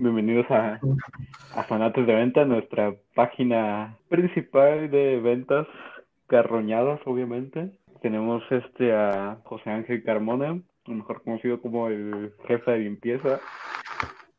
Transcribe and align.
Bienvenidos 0.00 0.48
a, 0.48 0.78
a 1.56 1.64
Fanates 1.64 2.06
de 2.06 2.14
Venta, 2.14 2.44
nuestra 2.44 2.94
página 3.16 3.98
principal 4.08 4.88
de 4.92 5.18
ventas 5.20 5.66
carroñadas, 6.28 7.00
obviamente. 7.04 7.72
Tenemos 8.00 8.44
este 8.50 8.92
a 8.92 9.38
José 9.42 9.70
Ángel 9.70 10.04
Carmona, 10.04 10.62
mejor 10.86 11.24
conocido 11.24 11.60
como 11.60 11.88
el 11.88 12.32
jefe 12.46 12.70
de 12.70 12.78
limpieza, 12.78 13.40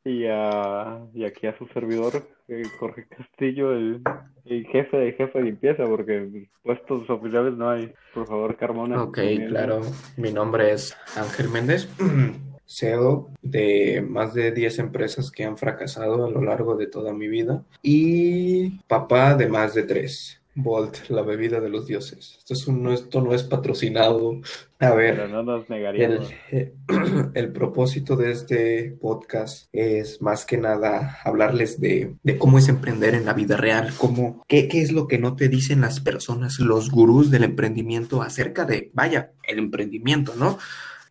y, 0.05 0.27
a, 0.27 1.01
y 1.13 1.25
aquí 1.25 1.47
a 1.47 1.57
su 1.57 1.67
servidor, 1.67 2.13
eh, 2.47 2.63
Jorge 2.79 3.05
Castillo, 3.09 3.73
el, 3.73 4.01
el 4.45 4.65
jefe 4.67 4.95
de 4.95 5.11
jefe 5.11 5.39
de 5.39 5.45
limpieza, 5.45 5.83
porque 5.83 6.47
puestos 6.63 7.09
oficiales 7.09 7.55
no 7.55 7.69
hay. 7.69 7.93
Por 8.13 8.27
favor, 8.27 8.55
Carmona. 8.55 9.03
Ok, 9.03 9.19
claro. 9.49 9.81
Mi 10.15 10.31
nombre 10.31 10.71
es 10.71 10.97
Ángel 11.17 11.49
Méndez, 11.49 11.93
CEO 12.69 13.31
de 13.41 14.05
más 14.07 14.33
de 14.35 14.51
10 14.51 14.77
empresas 14.79 15.31
que 15.31 15.43
han 15.43 15.57
fracasado 15.57 16.25
a 16.25 16.29
lo 16.29 16.41
largo 16.43 16.75
de 16.75 16.85
toda 16.87 17.13
mi 17.13 17.27
vida 17.27 17.63
y 17.81 18.69
papá 18.87 19.33
de 19.35 19.47
más 19.47 19.73
de 19.73 19.83
3. 19.83 20.35
Volt, 20.55 21.07
la 21.09 21.21
bebida 21.21 21.61
de 21.61 21.69
los 21.69 21.85
dioses. 21.87 22.35
Esto, 22.39 22.53
es 22.53 22.67
un- 22.67 22.83
no, 22.83 22.91
esto 22.91 23.21
no 23.21 23.33
es 23.33 23.43
patrocinado. 23.43 24.41
A 24.79 24.91
ver, 24.93 25.15
Pero 25.15 25.27
no 25.29 25.41
nos 25.43 25.61
el, 25.61 25.69
negaríamos. 25.69 26.29
eh, 26.51 26.73
el 27.33 27.53
propósito 27.53 28.17
de 28.17 28.31
este 28.31 28.97
podcast 28.99 29.67
es 29.71 30.21
más 30.21 30.45
que 30.45 30.57
nada 30.57 31.19
hablarles 31.23 31.79
de, 31.79 32.15
de 32.23 32.37
cómo 32.37 32.57
es 32.57 32.67
emprender 32.67 33.15
en 33.15 33.25
la 33.25 33.33
vida 33.33 33.55
real, 33.55 33.93
cómo, 33.97 34.43
qué, 34.49 34.67
qué 34.67 34.81
es 34.81 34.91
lo 34.91 35.07
que 35.07 35.17
no 35.17 35.35
te 35.37 35.47
dicen 35.47 35.79
las 35.81 36.01
personas, 36.01 36.59
los 36.59 36.91
gurús 36.91 37.31
del 37.31 37.45
emprendimiento 37.45 38.21
acerca 38.21 38.65
de, 38.65 38.91
vaya, 38.93 39.31
el 39.47 39.59
emprendimiento, 39.59 40.33
¿no? 40.35 40.57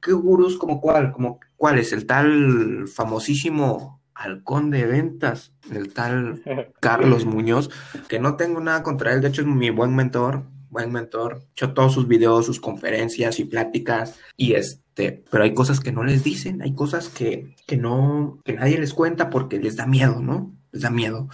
¿Qué 0.02 0.12
gurús 0.12 0.59
como 0.59 0.80
cuál? 0.80 1.11
Como, 1.12 1.41
¿Cuál 1.59 1.80
es? 1.80 1.93
El 1.93 2.07
tal 2.07 2.87
famosísimo 2.87 4.01
halcón 4.15 4.71
de 4.71 4.87
ventas, 4.87 5.53
el 5.73 5.93
tal 5.93 6.43
Carlos 6.81 7.27
Muñoz, 7.27 7.69
que 8.09 8.21
no 8.21 8.37
tengo 8.37 8.61
nada 8.61 8.83
contra 8.83 9.12
él, 9.12 9.20
de 9.20 9.28
hecho 9.28 9.42
es 9.42 9.48
mi 9.48 9.70
buen 9.70 9.95
mentor, 9.95 10.45
buen 10.70 10.92
mentor, 10.92 11.41
he 11.42 11.50
hecho 11.50 11.75
todos 11.75 11.92
sus 11.92 12.06
videos, 12.06 12.47
sus 12.47 12.61
conferencias 12.61 13.41
y 13.41 13.45
pláticas, 13.45 14.19
y 14.37 14.53
este, 14.53 15.25
pero 15.31 15.42
hay 15.42 15.53
cosas 15.53 15.81
que 15.81 15.91
no 15.91 16.05
les 16.05 16.23
dicen, 16.23 16.62
hay 16.62 16.75
cosas 16.75 17.09
que, 17.09 17.56
que 17.67 17.77
no, 17.77 18.39
que 18.45 18.53
nadie 18.53 18.78
les 18.78 18.95
cuenta 18.95 19.28
porque 19.28 19.59
les 19.59 19.75
da 19.75 19.87
miedo, 19.87 20.20
¿no? 20.20 20.53
Les 20.70 20.83
da 20.83 20.91
miedo. 20.91 21.28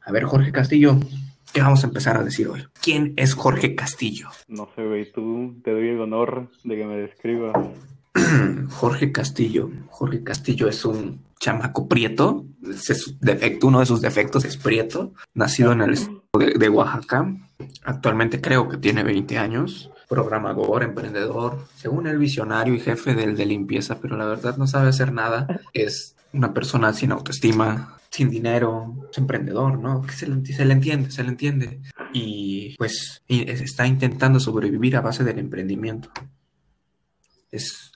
A 0.00 0.12
ver, 0.12 0.24
Jorge 0.24 0.52
Castillo, 0.52 0.96
¿qué 1.52 1.60
vamos 1.60 1.82
a 1.82 1.88
empezar 1.88 2.16
a 2.16 2.22
decir 2.22 2.46
hoy? 2.46 2.64
¿Quién 2.80 3.14
es 3.16 3.34
Jorge 3.34 3.74
Castillo? 3.74 4.28
No 4.46 4.68
sé, 4.76 4.84
güey, 4.84 5.10
tú 5.10 5.56
te 5.64 5.72
doy 5.72 5.88
el 5.88 6.00
honor 6.00 6.50
de 6.62 6.76
que 6.76 6.84
me 6.84 6.96
describas. 6.96 7.56
Jorge 8.70 9.12
Castillo. 9.12 9.70
Jorge 9.90 10.22
Castillo 10.22 10.68
es 10.68 10.84
un 10.84 11.20
chamaco 11.40 11.88
prieto. 11.88 12.44
Es 12.68 13.16
defecto, 13.20 13.66
uno 13.66 13.80
de 13.80 13.86
sus 13.86 14.00
defectos 14.00 14.44
es 14.44 14.56
prieto. 14.56 15.12
Nacido 15.34 15.72
en 15.72 15.82
el 15.82 15.92
estado 15.94 16.22
de, 16.38 16.54
de 16.58 16.68
Oaxaca. 16.68 17.34
Actualmente 17.84 18.40
creo 18.40 18.68
que 18.68 18.76
tiene 18.78 19.02
20 19.02 19.38
años. 19.38 19.90
Programador, 20.08 20.82
emprendedor, 20.82 21.66
según 21.76 22.06
el 22.06 22.18
visionario 22.18 22.74
y 22.74 22.80
jefe 22.80 23.14
del 23.14 23.36
de 23.36 23.46
limpieza, 23.46 23.98
pero 24.00 24.16
la 24.16 24.26
verdad 24.26 24.56
no 24.58 24.66
sabe 24.66 24.88
hacer 24.90 25.12
nada. 25.12 25.60
Es 25.72 26.14
una 26.32 26.52
persona 26.52 26.92
sin 26.92 27.10
autoestima, 27.10 27.96
sin 28.10 28.28
dinero, 28.28 28.94
es 29.10 29.16
emprendedor, 29.18 29.78
¿no? 29.78 30.02
Que 30.02 30.12
se 30.12 30.26
le, 30.28 30.44
se 30.44 30.64
le 30.66 30.74
entiende, 30.74 31.10
se 31.10 31.22
le 31.22 31.30
entiende. 31.30 31.80
Y 32.12 32.76
pues 32.76 33.22
y 33.26 33.50
es- 33.50 33.62
está 33.62 33.86
intentando 33.86 34.38
sobrevivir 34.40 34.94
a 34.96 35.00
base 35.00 35.24
del 35.24 35.38
emprendimiento. 35.38 36.10
Es 37.54 37.92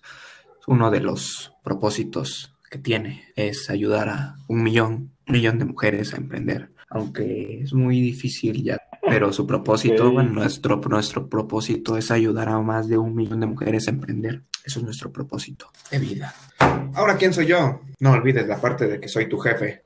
uno 0.68 0.90
de 0.90 1.00
los 1.00 1.52
propósitos 1.64 2.54
que 2.70 2.78
tiene, 2.78 3.24
es 3.34 3.70
ayudar 3.70 4.08
a 4.08 4.36
un 4.46 4.62
millón, 4.62 5.10
un 5.26 5.32
millón 5.32 5.58
de 5.58 5.64
mujeres 5.64 6.14
a 6.14 6.18
emprender. 6.18 6.70
Aunque 6.90 7.62
es 7.62 7.74
muy 7.74 8.00
difícil 8.00 8.62
ya, 8.62 8.80
pero 9.06 9.32
su 9.32 9.46
propósito, 9.46 10.10
bueno, 10.12 10.30
nuestro, 10.30 10.76
nuestro 10.76 11.28
propósito 11.28 11.96
es 11.96 12.10
ayudar 12.10 12.48
a 12.48 12.60
más 12.60 12.88
de 12.88 12.96
un 12.96 13.14
millón 13.14 13.40
de 13.40 13.46
mujeres 13.46 13.88
a 13.88 13.90
emprender. 13.90 14.42
Eso 14.64 14.78
es 14.78 14.84
nuestro 14.84 15.10
propósito 15.12 15.70
de 15.90 15.98
vida. 15.98 16.34
Ahora, 16.94 17.16
¿quién 17.16 17.34
soy 17.34 17.46
yo? 17.46 17.80
No 17.98 18.12
olvides 18.12 18.46
la 18.46 18.60
parte 18.60 18.86
de 18.86 19.00
que 19.00 19.08
soy 19.08 19.28
tu 19.28 19.38
jefe. 19.38 19.82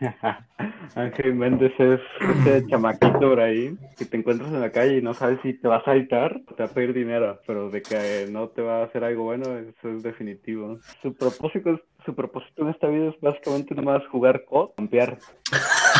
Ángel 0.94 1.34
Méndez 1.34 1.72
es 1.78 2.00
ese 2.20 2.66
chamaquito 2.66 3.20
por 3.20 3.40
ahí 3.40 3.76
que 3.96 4.04
te 4.04 4.16
encuentras 4.16 4.52
en 4.52 4.60
la 4.60 4.70
calle 4.70 4.98
y 4.98 5.02
no 5.02 5.14
sabes 5.14 5.38
si 5.42 5.54
te 5.54 5.68
va 5.68 5.76
a 5.76 5.84
saltar 5.84 6.40
o 6.48 6.54
te 6.54 6.62
va 6.62 6.70
a 6.70 6.72
pedir 6.72 6.92
dinero, 6.92 7.40
pero 7.46 7.70
de 7.70 7.82
que 7.82 8.26
no 8.30 8.48
te 8.48 8.62
va 8.62 8.80
a 8.80 8.84
hacer 8.84 9.04
algo 9.04 9.24
bueno, 9.24 9.44
eso 9.58 9.90
es 9.90 10.02
definitivo. 10.02 10.78
Su 11.02 11.14
propósito, 11.14 11.80
su 12.04 12.14
propósito 12.14 12.62
en 12.62 12.68
esta 12.70 12.88
vida 12.88 13.08
es 13.08 13.20
básicamente 13.20 13.74
nomás 13.74 14.06
jugar 14.08 14.44
COD, 14.44 14.70
campear 14.76 15.18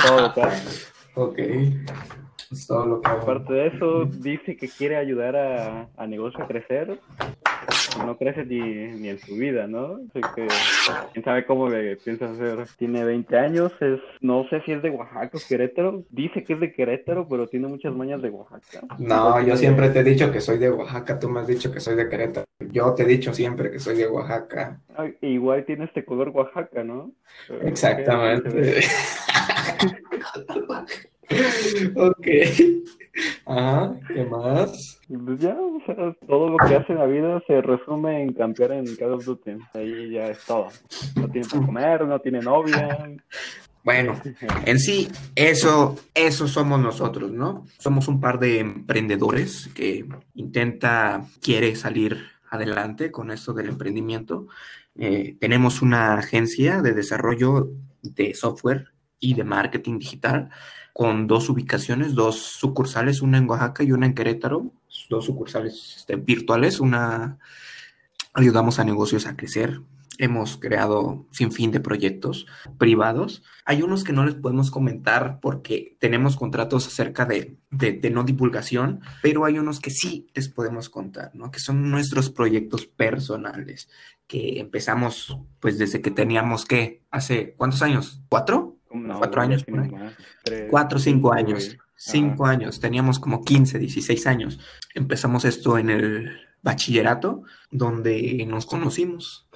todo 0.07 0.21
lo 0.21 0.35
que 0.35 0.43
hace. 0.43 0.93
Ok. 1.15 1.39
Es 2.51 2.67
todo 2.67 2.87
lo 2.87 3.01
que 3.01 3.09
hago. 3.09 3.23
Aparte 3.23 3.53
de 3.53 3.67
eso, 3.69 4.05
dice 4.05 4.57
que 4.57 4.69
quiere 4.69 4.97
ayudar 4.97 5.37
a, 5.37 5.89
a 5.97 6.07
negocio 6.07 6.43
a 6.43 6.49
crecer. 6.49 6.99
No 7.99 8.17
crece 8.17 8.45
ni, 8.45 8.59
ni 8.59 9.09
en 9.09 9.19
su 9.19 9.35
vida, 9.35 9.67
¿no? 9.67 10.01
Así 10.11 10.21
que 10.35 10.47
quién 11.13 11.25
sabe 11.25 11.45
cómo 11.45 11.69
le 11.69 11.97
piensa 11.97 12.31
hacer. 12.31 12.67
Tiene 12.79 13.05
20 13.05 13.37
años, 13.37 13.73
es 13.81 14.01
no 14.21 14.47
sé 14.49 14.61
si 14.63 14.73
es 14.73 14.83
de 14.83 14.91
Oaxaca 14.91 15.37
o 15.37 15.41
Querétaro. 15.47 16.05
Dice 16.11 16.45
que 16.45 16.55
es 16.55 16.61
de 16.61 16.73
Querétaro, 16.73 17.27
pero 17.29 17.47
tiene 17.49 17.69
muchas 17.69 17.95
mañas 17.95 18.23
de 18.23 18.31
Oaxaca. 18.31 18.87
No, 18.99 19.41
yo 19.43 19.57
siempre 19.57 19.91
te 19.91 20.01
he 20.01 20.05
dicho 20.05 20.31
que 20.31 20.41
soy 20.41 20.59
de 20.59 20.71
Oaxaca, 20.71 21.19
tú 21.19 21.29
me 21.29 21.41
has 21.41 21.47
dicho 21.47 21.73
que 21.73 21.81
soy 21.81 21.97
de 21.97 22.09
Querétaro. 22.09 22.47
Yo 22.71 22.95
te 22.95 23.03
he 23.03 23.07
dicho 23.07 23.33
siempre 23.35 23.71
que 23.71 23.79
soy 23.79 23.97
de 23.97 24.07
Oaxaca. 24.07 24.81
Igual 25.21 25.65
tiene 25.65 25.85
este 25.87 26.05
color 26.05 26.31
Oaxaca, 26.31 26.85
¿no? 26.85 27.13
Pero, 27.49 27.67
Exactamente. 27.67 28.81
Ok. 31.95 32.27
Ajá, 33.47 33.95
¿qué 34.09 34.25
más? 34.25 35.01
Pues 35.09 35.41
ya, 35.41 35.57
o 35.59 35.81
sea, 35.85 36.15
todo 36.27 36.51
lo 36.51 36.57
que 36.59 36.77
hace 36.77 36.93
en 36.93 36.99
la 36.99 37.07
vida 37.07 37.43
se 37.47 37.61
resume 37.61 38.23
en 38.23 38.33
campear 38.33 38.73
en 38.73 38.97
Call 38.97 39.15
of 39.15 39.25
Duty. 39.25 39.53
Ahí 39.75 40.11
ya 40.11 40.29
es 40.29 40.45
todo. 40.45 40.69
No 41.17 41.29
tiene 41.29 41.49
para 41.49 41.67
comer, 41.67 42.07
no 42.07 42.19
tiene 42.21 42.41
novia. 42.41 43.11
Bueno, 43.83 44.21
en 44.67 44.79
sí, 44.79 45.09
eso, 45.35 45.97
eso 46.15 46.47
somos 46.47 46.81
nosotros, 46.81 47.33
¿no? 47.33 47.65
Somos 47.79 48.09
un 48.09 48.21
par 48.21 48.39
de 48.39 48.61
emprendedores 48.61 49.71
que 49.75 50.05
intenta, 50.35 51.25
quiere 51.41 51.75
salir 51.77 52.19
adelante 52.51 53.11
con 53.11 53.31
esto 53.31 53.55
del 53.55 53.71
emprendimiento. 53.71 54.49
Eh, 54.97 55.37
tenemos 55.41 55.81
una 55.81 56.15
agencia 56.15 56.83
de 56.83 56.93
desarrollo 56.93 57.71
de 58.03 58.35
software 58.35 58.89
y 59.19 59.35
de 59.35 59.45
marketing 59.45 59.99
digital 59.99 60.51
con 60.93 61.27
dos 61.27 61.49
ubicaciones, 61.49 62.15
dos 62.15 62.37
sucursales, 62.37 63.23
una 63.23 63.39
en 63.39 63.49
Oaxaca 63.49 63.83
y 63.83 63.93
una 63.93 64.07
en 64.07 64.15
Querétaro, 64.15 64.73
dos 65.09 65.25
sucursales 65.25 65.97
este, 65.99 66.17
virtuales, 66.17 66.81
una 66.81 67.39
ayudamos 68.33 68.79
a 68.79 68.85
negocios 68.85 69.27
a 69.27 69.37
crecer. 69.37 69.81
Hemos 70.19 70.59
creado 70.59 71.27
sin 71.31 71.51
fin 71.51 71.71
de 71.71 71.81
proyectos 71.81 72.47
privados. 72.77 73.43
Hay 73.65 73.81
unos 73.81 74.05
que 74.05 74.13
no 74.13 74.27
les 74.27 74.35
podemos 74.35 74.71
comentar 74.71 75.41
porque 75.41 75.97
tenemos 75.99 76.37
contratos 76.37 76.87
acerca 76.87 77.25
de, 77.25 77.57
de, 77.71 78.11
no 78.11 78.25
divulgación, 78.25 79.01
pero 79.23 79.47
hay 79.47 79.59
unos 79.59 79.81
que 79.81 79.91
sí 79.91 80.27
les 80.35 80.51
podemos 80.51 80.91
contar, 80.91 81.31
¿no? 81.35 81.51
Que 81.51 81.59
son 81.59 81.91
nuestros 81.91 82.29
proyectos 82.29 82.85
personales, 82.85 83.89
que 84.27 84.61
empezamos 84.61 85.39
pues 85.59 85.79
desde 85.79 86.03
que 86.03 86.11
teníamos, 86.11 86.67
¿qué? 86.67 87.03
¿Hace 87.11 87.55
cuántos 87.57 87.81
años? 87.81 88.21
¿Cuatro? 88.29 88.80
No, 88.91 89.19
¿Cuatro 89.19 89.43
años 89.43 89.61
ya 89.63 89.67
tiene 89.67 89.89
por 89.89 89.99
ahí? 89.99 90.05
más. 90.05 90.15
Tres, 90.45 90.67
Cuatro 90.71 90.99
cinco 90.99 91.29
güey. 91.29 91.41
años. 91.41 91.77
Cinco 91.97 92.47
años. 92.47 92.81
Teníamos 92.81 93.19
como 93.19 93.43
15, 93.45 93.79
16 93.79 94.27
años. 94.27 94.59
Empezamos 94.95 95.45
esto 95.45 95.79
en 95.79 95.91
el 95.91 96.31
bachillerato, 96.63 97.43
donde 97.71 98.45
nos 98.49 98.67
conocimos. 98.67 99.49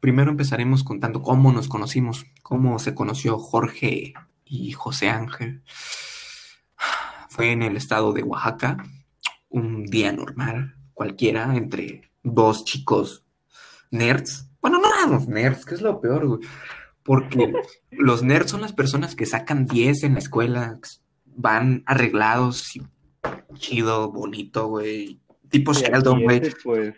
Primero 0.00 0.30
empezaremos 0.30 0.84
contando 0.84 1.22
cómo 1.22 1.52
nos 1.52 1.68
conocimos, 1.68 2.26
cómo 2.42 2.78
se 2.78 2.94
conoció 2.94 3.38
Jorge 3.38 4.12
y 4.44 4.72
José 4.72 5.08
Ángel. 5.08 5.62
Fue 7.28 7.52
en 7.52 7.62
el 7.62 7.76
estado 7.76 8.12
de 8.12 8.22
Oaxaca, 8.22 8.76
un 9.48 9.84
día 9.86 10.12
normal, 10.12 10.76
cualquiera, 10.94 11.54
entre 11.56 12.10
dos 12.22 12.64
chicos 12.64 13.24
nerds. 13.90 14.48
Bueno, 14.60 14.78
no 14.78 14.88
éramos 14.94 15.28
nerds, 15.28 15.64
que 15.64 15.74
es 15.74 15.82
lo 15.82 16.00
peor, 16.00 16.26
güey. 16.26 16.40
Porque 17.06 17.52
los 17.90 18.22
nerds 18.22 18.50
son 18.50 18.60
las 18.60 18.72
personas 18.72 19.14
que 19.14 19.26
sacan 19.26 19.66
10 19.66 20.04
en 20.04 20.14
la 20.14 20.18
escuela, 20.18 20.78
van 21.24 21.82
arreglados 21.86 22.78
chido, 23.54 24.12
bonito, 24.12 24.68
güey. 24.68 25.20
Tipo 25.48 25.72
aquí 25.72 25.82
Sheldon, 25.82 26.22
güey. 26.22 26.42
pues, 26.62 26.94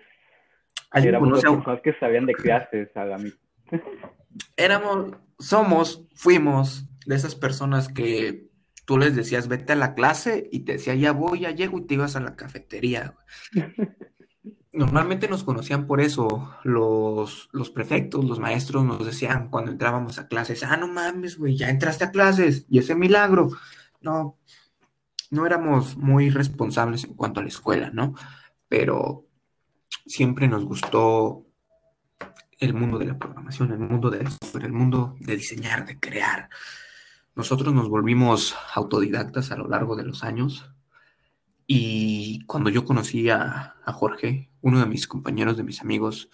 ¿Alguien 0.91 1.15
éramos 1.15 1.31
las 1.31 1.55
personas 1.55 1.81
que 1.83 1.95
sabían 1.95 2.27
de 2.27 2.35
clases, 2.35 2.89
a 2.97 3.05
la 3.05 3.19
éramos, 4.57 5.13
somos, 5.39 6.07
fuimos 6.15 6.89
de 7.07 7.15
esas 7.15 7.35
personas 7.35 7.89
que 7.89 8.49
tú 8.87 8.99
les 8.99 9.15
decías, 9.15 9.49
vete 9.49 9.75
a 9.75 9.77
la 9.77 9.95
clase 9.95 10.49
y 10.51 10.61
te 10.61 10.73
decía, 10.73 10.95
ya 10.95 11.13
voy, 11.13 11.41
ya 11.41 11.51
llego 11.51 11.79
y 11.79 11.87
te 11.87 11.95
ibas 11.95 12.17
a 12.17 12.21
la 12.21 12.37
cafetería. 12.37 13.15
güey. 13.53 13.67
normalmente 14.79 15.29
nos 15.29 15.45
conocían 15.45 15.87
por 15.87 16.01
eso. 16.01 16.55
Los, 16.63 17.49
los 17.53 17.71
prefectos, 17.71 18.25
los 18.25 18.39
maestros 18.39 18.85
nos 18.85 19.05
decían 19.05 19.51
cuando 19.51 19.73
entrábamos 19.73 20.19
a 20.19 20.29
clases, 20.29 20.63
ah, 20.63 20.77
no 20.77 20.89
mames, 20.89 21.37
güey, 21.37 21.57
ya 21.57 21.69
entraste 21.69 22.05
a 22.05 22.11
clases 22.13 22.65
y 22.71 22.79
ese 22.79 22.95
milagro. 22.95 23.51
No, 24.01 24.39
no 25.31 25.47
éramos 25.47 25.97
muy 25.97 26.31
responsables 26.31 27.05
en 27.05 27.15
cuanto 27.15 27.41
a 27.41 27.43
la 27.43 27.49
escuela, 27.49 27.91
¿no? 27.91 28.15
Pero 28.69 29.27
siempre 30.07 30.49
nos 30.49 30.65
gustó 30.65 31.45
el 32.61 32.75
mundo 32.75 32.99
de 32.99 33.07
la 33.07 33.19
programación, 33.19 33.73
el 33.73 33.79
mundo 33.79 34.11
de 34.11 34.27
el 34.61 34.73
mundo 34.73 35.17
de 35.21 35.37
diseñar, 35.37 35.87
de 35.87 35.99
crear. 35.99 36.49
Nosotros 37.35 37.75
nos 37.75 37.89
volvimos 37.89 38.57
autodidactas 38.75 39.51
a 39.51 39.57
lo 39.57 39.69
largo 39.69 39.97
de 39.97 40.05
los 40.05 40.25
años 40.25 40.71
y 41.71 42.47
cuando 42.47 42.71
yo 42.71 42.87
conocí 42.87 43.29
a, 43.29 43.75
Jorge, 43.85 44.49
uno 44.63 44.81
de 44.81 44.87
mis 44.87 45.07
compañeros, 45.07 45.59
de 45.59 45.65
mis 45.65 45.83
amigos, 45.83 46.31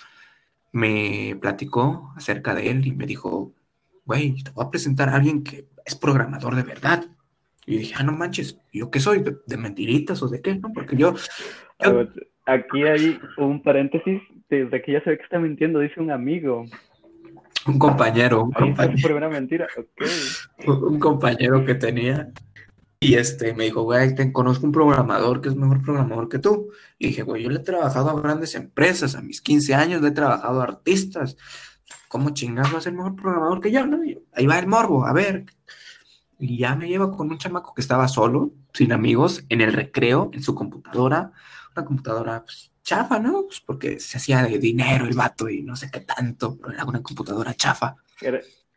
me 0.71 1.37
platicó 1.41 2.13
acerca 2.17 2.55
de 2.55 2.71
él 2.71 2.87
y 2.87 2.93
me 2.93 3.05
dijo, 3.05 3.53
güey, 4.05 4.43
te 4.45 4.53
voy 4.53 4.65
a 4.65 4.71
presentar 4.71 5.09
a 5.09 5.17
alguien 5.17 5.43
que 5.43 5.67
es 5.85 5.97
programador 5.97 6.55
de 6.55 6.63
verdad. 6.63 7.05
Y 7.67 7.79
dije, 7.79 7.95
ah, 7.99 8.05
no 8.05 8.13
manches, 8.13 8.61
¿yo 8.73 8.93
qué 8.93 9.01
soy? 9.01 9.25
¿De, 9.47 9.57
mentiritas 9.57 10.23
o 10.23 10.29
de 10.29 10.41
qué? 10.41 10.55
No, 10.55 10.73
porque 10.73 10.97
yo... 10.97 11.15
Aquí 12.47 12.85
hay 12.85 13.19
un 13.39 13.61
paréntesis, 13.63 14.23
desde 14.49 14.83
que 14.83 14.93
ya 14.93 15.03
se 15.03 15.11
ve 15.11 15.17
que 15.17 15.25
está 15.25 15.41
mintiendo, 15.41 15.81
dice 15.81 16.01
un 16.01 16.13
amigo. 16.13 16.65
Un 17.67 17.79
compañero. 17.79 18.45
Un 18.45 18.53
compañero. 18.53 19.17
una 19.17 19.29
mentira, 19.31 19.67
Un 20.67 21.01
compañero 21.01 21.65
que 21.65 21.75
tenía 21.75 22.31
y 23.05 23.17
este, 23.17 23.53
me 23.53 23.65
dijo, 23.65 23.83
güey, 23.83 24.15
te 24.15 24.33
conozco 24.33 24.65
un 24.65 24.73
programador 24.73 25.43
que 25.43 25.51
es 25.51 25.57
mejor 25.57 25.83
programador 25.83 26.31
que 26.31 26.39
tú. 26.39 26.71
Y 26.99 27.09
dije, 27.09 27.23
güey, 27.23 27.43
yo 27.43 27.51
le 27.51 27.57
he 27.57 27.63
trabajado 27.63 28.09
a 28.09 28.21
grandes 28.21 28.55
empresas, 28.55 29.15
a 29.15 29.21
mis 29.21 29.43
15 29.43 29.75
años 29.75 30.01
le 30.01 30.09
he 30.09 30.13
trabajado 30.13 30.63
a 30.63 30.65
artistas. 30.65 31.37
¿Cómo 32.09 32.31
chingas 32.31 32.73
va 32.73 32.79
a 32.79 32.81
ser 32.81 32.95
mejor 32.95 33.15
programador 33.15 33.61
que 33.61 33.71
yo? 33.71 33.87
No? 33.87 33.99
ahí 34.33 34.47
va 34.47 34.59
el 34.59 34.67
morbo, 34.67 35.07
a 35.07 35.13
ver. 35.13 35.45
Y 36.39 36.57
ya 36.59 36.77
me 36.77 36.89
llevo 36.89 37.15
con 37.15 37.31
un 37.31 37.37
chamaco 37.37 37.75
que 37.75 37.83
estaba 37.83 38.09
solo, 38.09 38.53
sin 38.73 38.93
amigos, 38.93 39.45
en 39.51 39.61
el 39.61 39.75
recreo, 39.75 40.31
en 40.33 40.43
su 40.43 40.55
computadora. 40.55 41.33
Una 41.77 41.85
computadora 41.85 42.43
pues, 42.43 42.73
chafa, 42.83 43.19
¿no? 43.19 43.43
Pues 43.43 43.61
porque 43.61 44.01
se 44.01 44.17
hacía 44.17 44.43
de 44.45 44.59
dinero 44.59 45.05
el 45.05 45.15
vato 45.15 45.51
y 45.51 45.63
no 45.63 45.77
sé 45.77 45.91
qué 45.91 46.01
tanto, 46.01 46.57
pero 46.57 46.73
era 46.73 46.85
una 46.87 47.03
computadora 47.03 47.53
chafa. 47.53 47.97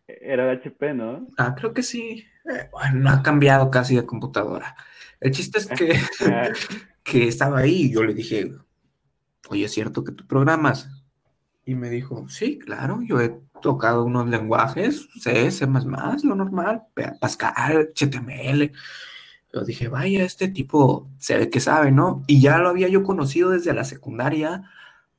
Era, 0.08 0.50
HP, 0.52 0.94
¿no? 0.94 1.28
Ah, 1.38 1.54
creo 1.56 1.74
que 1.74 1.84
sí. 1.84 2.26
Eh, 2.46 2.70
bueno, 2.72 3.00
no 3.00 3.10
ha 3.10 3.22
cambiado 3.22 3.70
casi 3.70 3.96
de 3.96 4.06
computadora. 4.06 4.76
El 5.20 5.32
chiste 5.32 5.60
es 5.60 5.68
que, 5.68 6.00
que 7.04 7.28
estaba 7.28 7.60
ahí 7.60 7.84
y 7.84 7.92
yo 7.92 8.04
le 8.04 8.14
dije, 8.14 8.52
oye, 9.50 9.66
¿es 9.66 9.72
cierto 9.74 10.04
que 10.04 10.14
tú 10.14 10.26
programas? 10.26 10.90
Y 11.66 11.76
me 11.76 11.90
dijo, 11.90 12.30
sí, 12.30 12.58
claro, 12.58 13.02
yo 13.04 13.20
he 13.20 13.38
tocado 13.62 14.06
unos 14.06 14.30
lenguajes, 14.30 15.10
C, 15.20 15.52
C++, 15.52 15.68
lo 15.68 16.36
normal, 16.36 16.84
Pascal, 17.20 17.90
HTML. 17.94 18.72
Yo 19.54 19.64
dije, 19.66 19.90
vaya, 19.90 20.24
este 20.24 20.48
tipo 20.48 21.10
se 21.18 21.38
ve 21.38 21.50
que 21.50 21.60
sabe, 21.60 21.92
¿no? 21.92 22.24
Y 22.28 22.40
ya 22.40 22.60
lo 22.60 22.70
había 22.70 22.88
yo 22.88 23.04
conocido 23.04 23.50
desde 23.50 23.74
la 23.74 23.84
secundaria 23.84 24.70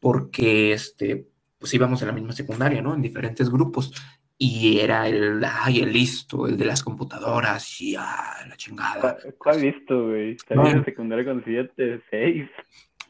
porque, 0.01 0.73
este, 0.73 1.29
pues 1.59 1.75
íbamos 1.75 2.01
en 2.01 2.09
la 2.09 2.15
misma 2.15 2.33
secundaria, 2.33 2.81
¿no? 2.81 2.95
En 2.95 3.03
diferentes 3.03 3.51
grupos 3.51 3.93
y 4.41 4.79
era 4.79 5.09
el, 5.09 5.45
ay, 5.45 5.81
el 5.81 5.93
listo, 5.93 6.47
el 6.47 6.57
de 6.57 6.65
las 6.65 6.85
computadoras, 6.85 7.81
y 7.81 7.97
ah, 7.97 8.37
la 8.49 8.57
chingada. 8.57 9.19
¿Cuál, 9.37 9.61
listo, 9.61 10.07
güey? 10.07 10.39
Salí 10.39 10.71
en 10.71 10.85
secundaria 10.85 11.25
con 11.25 11.43
7, 11.45 12.03
6. 12.09 12.51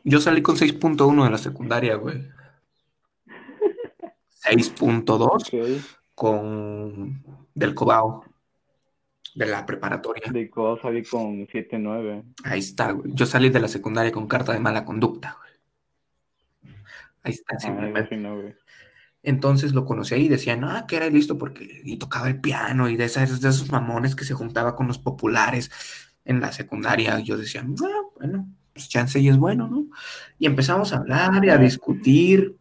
Yo 0.05 0.21
salí 0.21 0.41
con 0.41 0.57
6.1 0.57 1.25
de 1.25 1.31
la 1.31 1.39
secundaria, 1.39 1.97
güey. 1.97 2.23
6.2 4.43 5.99
con 6.15 7.23
del 7.55 7.75
Cobao, 7.75 8.25
de 9.35 9.47
la 9.47 9.67
preparatoria. 9.67 10.33
De 10.33 10.49
Cobao 10.49 10.81
salí 10.81 11.05
con 11.05 11.47
7.9. 11.47 12.23
Ahí 12.45 12.61
está, 12.61 12.93
güey. 12.93 13.13
Yo 13.13 13.27
salí 13.27 13.51
de 13.51 13.61
la 13.61 13.69
secundaria 13.69 14.13
con 14.13 14.27
carta 14.27 14.55
de 14.55 14.61
mala 14.61 14.87
conducta, 14.87 15.37
güey. 15.39 16.75
Ahí 17.23 17.33
está, 17.33 17.59
ah, 17.69 17.71
güey. 17.71 18.55
Entonces 19.23 19.73
lo 19.73 19.85
conocí 19.85 20.15
ahí 20.15 20.27
y 20.27 20.29
decían, 20.29 20.65
ah, 20.65 20.87
que 20.87 20.97
era 20.97 21.09
listo 21.11 21.37
porque 21.39 21.83
y 21.85 21.97
tocaba 21.97 22.29
el 22.29 22.41
piano 22.41 22.89
y 22.89 22.97
de, 22.97 23.05
esas, 23.05 23.41
de 23.41 23.49
esos 23.49 23.71
mamones 23.71 24.15
que 24.15 24.25
se 24.25 24.35
juntaba 24.35 24.77
con 24.77 24.87
los 24.87 24.99
populares 24.99 25.71
en 26.25 26.41
la 26.41 26.53
secundaria. 26.53 27.19
Yo 27.21 27.37
decía, 27.37 27.63
ah, 27.67 28.03
bueno, 28.17 28.49
pues 28.73 28.89
chance 28.89 29.19
y 29.19 29.29
es 29.29 29.37
bueno, 29.37 29.69
¿no? 29.69 29.87
Y 30.39 30.47
empezamos 30.47 30.93
a 30.93 30.99
hablar 30.99 31.45
y 31.45 31.51
a 31.51 31.59
discutir 31.59 32.57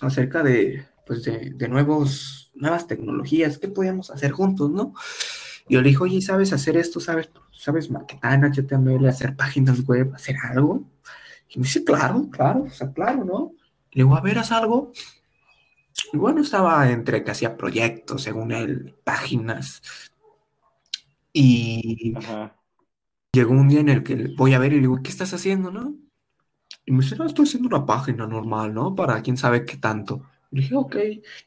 acerca 0.00 0.42
de, 0.42 0.86
pues 1.06 1.22
de, 1.22 1.52
de 1.54 1.68
nuevos, 1.68 2.50
nuevas 2.54 2.86
tecnologías, 2.86 3.58
qué 3.58 3.68
podíamos 3.68 4.10
hacer 4.10 4.32
juntos, 4.32 4.70
¿no? 4.70 4.92
Y 5.68 5.74
yo 5.74 5.82
le 5.82 5.90
dije, 5.90 6.02
oye, 6.02 6.20
¿sabes 6.20 6.52
hacer 6.52 6.76
esto? 6.76 7.00
¿Sabes, 7.00 7.30
sabes 7.52 7.90
marketing 7.90 8.20
en 8.22 8.44
HTML, 8.52 9.08
hacer 9.08 9.34
páginas 9.36 9.84
web, 9.84 10.12
hacer 10.14 10.36
algo? 10.50 10.84
Y 11.48 11.58
me 11.58 11.64
dice, 11.64 11.84
claro, 11.84 12.28
claro, 12.30 12.64
o 12.64 12.70
sea, 12.70 12.92
claro, 12.92 13.24
¿no? 13.24 13.52
Le 13.92 14.02
digo, 14.02 14.16
a 14.16 14.20
ver, 14.20 14.38
haz 14.38 14.52
algo. 14.52 14.92
Y 16.12 16.16
bueno, 16.16 16.42
estaba 16.42 16.90
entre 16.90 17.24
que 17.24 17.30
hacía 17.30 17.56
proyectos, 17.56 18.22
según 18.22 18.52
él, 18.52 18.94
páginas. 19.04 19.82
Y 21.32 22.14
llegó 23.32 23.52
un 23.52 23.68
día 23.68 23.80
en 23.80 23.88
el 23.88 24.02
que 24.02 24.34
voy 24.36 24.54
a 24.54 24.58
ver 24.58 24.72
y 24.72 24.76
le 24.76 24.82
digo, 24.82 25.02
¿qué 25.02 25.10
estás 25.10 25.34
haciendo, 25.34 25.70
no? 25.70 25.94
Y 26.84 26.92
me 26.92 27.02
dice, 27.02 27.16
no, 27.16 27.26
estoy 27.26 27.44
haciendo 27.44 27.68
una 27.68 27.84
página 27.84 28.26
normal, 28.26 28.72
¿no? 28.72 28.94
Para 28.94 29.20
quién 29.22 29.36
sabe 29.36 29.64
qué 29.64 29.76
tanto. 29.76 30.22
Y 30.50 30.60
dije, 30.60 30.74
ok. 30.74 30.96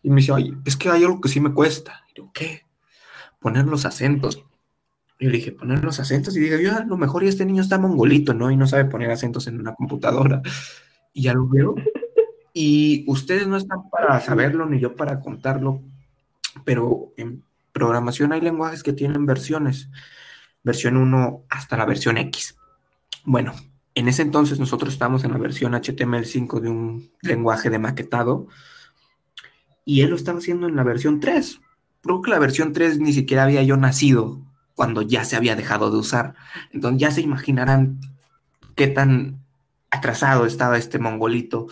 Y 0.04 0.10
me 0.10 0.18
dice, 0.18 0.32
oye, 0.34 0.54
es 0.66 0.76
que 0.76 0.90
hay 0.90 1.04
algo 1.04 1.22
que 1.22 1.30
sí 1.30 1.40
me 1.40 1.54
cuesta. 1.54 2.04
Y 2.12 2.16
digo, 2.16 2.32
¿qué? 2.34 2.66
Poner 3.40 3.66
los 3.66 3.86
acentos. 3.86 4.44
Y 5.18 5.26
le 5.26 5.32
dije, 5.32 5.52
poner 5.52 5.84
los 5.84 6.00
acentos. 6.00 6.36
Y 6.36 6.42
dije, 6.42 6.62
yo 6.62 6.76
a 6.76 6.84
lo 6.86 6.98
mejor 6.98 7.24
este 7.24 7.46
niño 7.46 7.62
está 7.62 7.78
mongolito, 7.78 8.34
¿no? 8.34 8.52
Y 8.52 8.58
no 8.58 8.68
sabe 8.68 8.86
poner 8.86 9.12
acentos 9.12 9.48
en 9.48 9.60
una 9.60 9.74
computadora. 9.76 10.42
Y 11.14 11.24
ya 11.24 11.34
lo 11.34 11.48
veo. 11.48 11.76
Y 12.54 13.06
ustedes 13.08 13.48
no 13.48 13.58
están 13.58 13.90
para 13.90 14.20
saberlo 14.22 14.66
ni 14.66 14.80
yo 14.80 14.96
para 14.96 15.20
contarlo, 15.20 15.82
pero 16.66 17.14
en 17.18 17.44
programación 17.72 18.32
hay 18.34 18.42
lenguajes 18.42 18.84
que 18.84 18.94
tienen 18.94 19.26
versiones, 19.26 19.90
versión 20.64 20.98
1 20.98 21.44
hasta 21.50 21.78
la 21.78 21.86
versión 21.86 22.18
X. 22.18 22.58
Bueno, 23.24 23.54
en 23.96 24.08
ese 24.08 24.22
entonces 24.22 24.60
nosotros 24.60 24.94
estábamos 24.94 25.24
en 25.24 25.32
la 25.32 25.38
versión 25.38 25.74
HTML5 25.74 26.60
de 26.60 26.70
un 26.70 27.12
lenguaje 27.22 27.70
de 27.70 27.80
maquetado 27.80 28.48
y 29.86 30.02
él 30.02 30.12
lo 30.12 30.16
estaba 30.16 30.40
haciendo 30.40 30.68
en 30.68 30.76
la 30.76 30.84
versión 30.84 31.20
3. 31.20 31.62
Creo 32.02 32.22
que 32.22 32.32
la 32.32 32.40
versión 32.40 32.74
3 32.74 33.00
ni 33.00 33.14
siquiera 33.14 33.44
había 33.44 33.64
yo 33.64 33.78
nacido 33.78 34.42
cuando 34.76 35.02
ya 35.02 35.26
se 35.26 35.36
había 35.36 35.56
dejado 35.56 35.92
de 35.92 35.98
usar. 35.98 36.36
Entonces 36.72 37.02
ya 37.02 37.12
se 37.12 37.22
imaginarán 37.22 38.00
qué 38.76 38.88
tan 38.88 39.40
atrasado 39.92 40.46
estaba 40.46 40.78
este 40.78 41.00
mongolito 41.00 41.68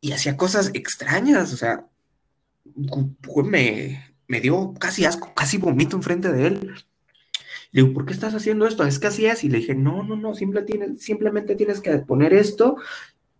y 0.00 0.12
hacía 0.12 0.36
cosas 0.36 0.70
extrañas, 0.74 1.52
o 1.52 1.56
sea, 1.56 1.86
me, 3.44 4.14
me 4.26 4.40
dio 4.40 4.74
casi 4.78 5.04
asco, 5.04 5.32
casi 5.34 5.58
vomito 5.58 5.96
enfrente 5.96 6.32
de 6.32 6.46
él. 6.46 6.74
Le 7.70 7.82
digo, 7.82 7.94
¿por 7.94 8.06
qué 8.06 8.12
estás 8.12 8.34
haciendo 8.34 8.66
esto? 8.66 8.84
Es 8.84 8.98
que 8.98 9.08
así 9.08 9.26
es. 9.26 9.44
Y 9.44 9.48
le 9.48 9.58
dije, 9.58 9.74
no, 9.74 10.02
no, 10.02 10.16
no, 10.16 10.32
tienes, 10.64 11.02
simplemente 11.02 11.54
tienes 11.54 11.80
que 11.80 11.98
poner 11.98 12.32
esto 12.32 12.76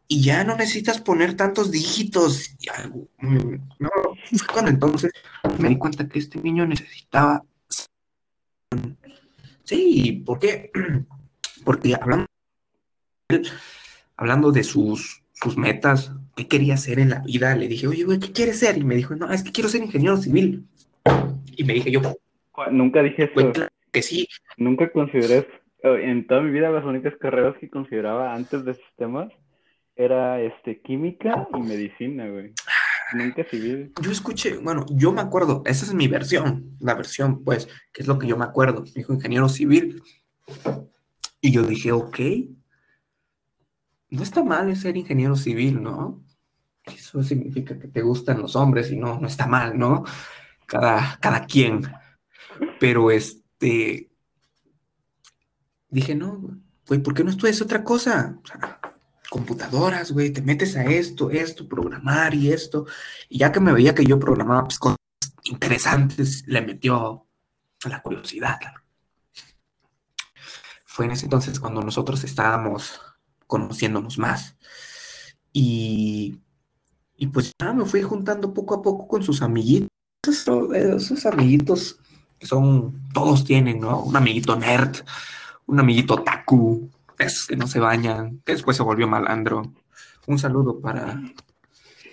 y 0.07 0.23
ya 0.23 0.45
no 0.45 0.57
necesitas 0.57 1.00
poner 1.00 1.35
tantos 1.35 1.71
dígitos. 1.71 2.57
Mm, 3.19 3.55
no, 3.79 3.91
cuando 4.53 4.71
entonces 4.71 5.12
me 5.59 5.69
di 5.69 5.79
cuenta 5.79 6.09
que 6.09 6.19
este 6.19 6.41
niño 6.41 6.67
necesitaba. 6.67 7.45
Sí, 9.65 10.23
¿por 10.25 10.38
qué? 10.38 10.71
Porque 11.65 11.95
hablando, 11.95 12.27
hablando 14.17 14.53
de 14.53 14.65
sus, 14.65 15.23
sus 15.35 15.57
metas, 15.57 16.12
qué 16.38 16.47
quería 16.47 16.75
hacer 16.75 17.00
en 17.00 17.11
la 17.11 17.18
vida. 17.18 17.57
Le 17.57 17.66
dije, 17.66 17.88
oye, 17.88 18.04
güey, 18.04 18.21
¿qué 18.21 18.30
quieres 18.30 18.61
ser? 18.61 18.78
Y 18.78 18.85
me 18.85 18.95
dijo, 18.95 19.16
no, 19.16 19.33
es 19.33 19.42
que 19.42 19.50
quiero 19.50 19.68
ser 19.68 19.83
ingeniero 19.83 20.16
civil. 20.16 20.64
Y 21.57 21.64
me 21.64 21.75
dije 21.75 21.90
yo, 21.90 22.00
nunca 22.71 23.02
dije 23.02 23.25
eso. 23.25 23.52
que 23.90 24.02
sí. 24.02 24.28
Nunca 24.57 24.90
consideré, 24.92 25.49
en 25.83 26.28
toda 26.28 26.40
mi 26.42 26.52
vida 26.52 26.71
las 26.71 26.85
únicas 26.85 27.14
carreras 27.18 27.57
que 27.59 27.68
consideraba 27.68 28.35
antes 28.35 28.64
de 28.64 28.75
sistemas 28.75 29.33
era 29.97 30.40
este, 30.40 30.80
química 30.80 31.49
y 31.52 31.61
medicina, 31.61 32.28
güey. 32.28 32.52
Nunca 33.14 33.42
civil. 33.50 33.92
Yo 34.00 34.12
escuché, 34.12 34.59
bueno, 34.59 34.87
yo 34.90 35.11
me 35.11 35.23
acuerdo, 35.23 35.62
esa 35.66 35.87
es 35.87 35.95
mi 35.95 36.07
versión, 36.07 36.76
la 36.78 36.95
versión, 36.95 37.42
pues, 37.42 37.66
que 37.92 38.02
es 38.02 38.07
lo 38.07 38.16
que 38.18 38.28
yo 38.28 38.37
me 38.37 38.45
acuerdo. 38.45 38.85
Dijo 38.95 39.12
ingeniero 39.12 39.49
civil. 39.49 40.02
Y 41.40 41.50
yo 41.50 41.62
dije, 41.62 41.90
ok, 41.90 42.21
no 44.11 44.23
está 44.23 44.45
mal 44.45 44.76
ser 44.76 44.97
ingeniero 44.97 45.35
civil, 45.35 45.83
¿no? 45.83 46.23
Eso 46.97 47.23
significa 47.23 47.78
que 47.78 47.88
te 47.88 48.02
gustan 48.02 48.40
los 48.40 48.57
hombres 48.57 48.90
y 48.90 48.97
no, 48.97 49.18
no 49.21 49.26
está 49.26 49.47
mal, 49.47 49.78
¿no? 49.78 50.04
Cada, 50.66 51.18
cada 51.21 51.47
quien. 51.47 51.90
Pero 52.80 53.11
este, 53.11 54.11
dije, 55.88 56.14
no, 56.14 56.61
güey, 56.87 57.00
¿por 57.00 57.14
qué 57.14 57.25
no 57.25 57.30
estudias 57.30 57.61
otra 57.62 57.85
cosa? 57.85 58.38
computadoras, 59.28 60.12
güey, 60.12 60.30
te 60.30 60.42
metes 60.42 60.76
a 60.76 60.85
esto, 60.85 61.30
esto, 61.30 61.68
programar 61.68 62.35
y 62.35 62.52
esto. 62.52 62.87
Y 63.28 63.38
ya 63.38 63.52
que 63.52 63.61
me 63.61 63.73
veía 63.73 63.95
que 63.95 64.04
yo 64.04 64.18
programaba 64.18 64.64
pues, 64.64 64.78
cosas 64.78 64.97
interesantes, 65.45 66.45
le 66.47 66.62
metió 66.62 67.26
la 67.85 68.02
curiosidad. 68.02 68.59
Fue 70.85 71.04
en 71.04 71.12
ese 71.12 71.26
entonces 71.26 71.61
cuando 71.61 71.83
nosotros 71.83 72.25
estábamos 72.25 73.00
conociéndonos 73.47 74.18
más. 74.18 74.57
Y, 75.52 76.40
y 77.18 77.26
pues 77.26 77.52
ya 77.60 77.72
me 77.72 77.84
fui 77.84 78.00
juntando 78.00 78.54
poco 78.54 78.76
a 78.76 78.82
poco 78.82 79.08
con 79.08 79.22
sus 79.22 79.42
amiguitos, 79.42 79.90
esos 80.25 81.26
amiguitos 81.26 81.98
son, 82.40 83.08
todos 83.12 83.44
tienen, 83.44 83.80
¿no? 83.80 84.02
Un 84.02 84.16
amiguito 84.16 84.56
nerd, 84.56 84.98
un 85.66 85.80
amiguito 85.80 86.22
taku, 86.22 86.88
que 87.16 87.56
no 87.56 87.66
se 87.66 87.80
bañan, 87.80 88.40
que 88.44 88.52
después 88.52 88.76
se 88.76 88.84
volvió 88.84 89.08
malandro. 89.08 89.72
Un 90.28 90.38
saludo 90.38 90.80
para 90.80 91.20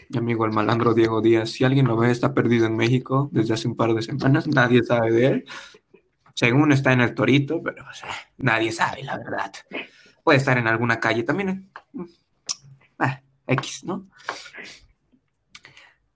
mi 0.10 0.18
amigo 0.18 0.46
el 0.46 0.52
malandro 0.52 0.96
Diego 0.96 1.22
Díaz. 1.22 1.52
Si 1.52 1.64
alguien 1.64 1.88
lo 1.88 1.98
ve, 1.98 2.10
está 2.10 2.34
perdido 2.34 2.66
en 2.66 2.76
México 2.76 3.30
desde 3.32 3.54
hace 3.54 3.68
un 3.68 3.76
par 3.76 3.94
de 3.94 4.02
semanas, 4.02 4.48
nadie 4.48 4.84
sabe 4.84 5.12
de 5.12 5.26
él. 5.28 5.46
Según 6.34 6.72
está 6.72 6.92
en 6.94 7.02
el 7.02 7.14
Torito, 7.14 7.62
pero 7.62 7.86
nadie 8.38 8.72
sabe, 8.72 9.04
la 9.04 9.18
verdad. 9.18 9.54
Puede 10.24 10.40
estar 10.40 10.58
en 10.58 10.68
alguna 10.68 11.00
calle 11.00 11.22
también. 11.22 11.70
Ah, 12.98 13.22
X, 13.48 13.84
¿no? 13.84 14.08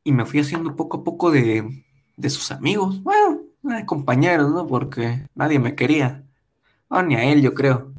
Y 0.10 0.12
me 0.12 0.26
fui 0.26 0.40
haciendo 0.40 0.76
poco 0.76 0.98
a 0.98 1.04
poco 1.04 1.30
de, 1.30 1.84
de 2.18 2.30
sus 2.32 2.50
amigos, 2.52 3.04
bueno, 3.04 3.42
compañeros, 3.86 4.52
¿no? 4.52 4.66
Porque 4.66 5.28
nadie 5.36 5.60
me 5.60 5.76
quería. 5.76 6.24
Oh, 6.88 7.04
ni 7.04 7.14
a 7.14 7.32
él, 7.32 7.44
yo 7.44 7.54
creo. 7.54 7.94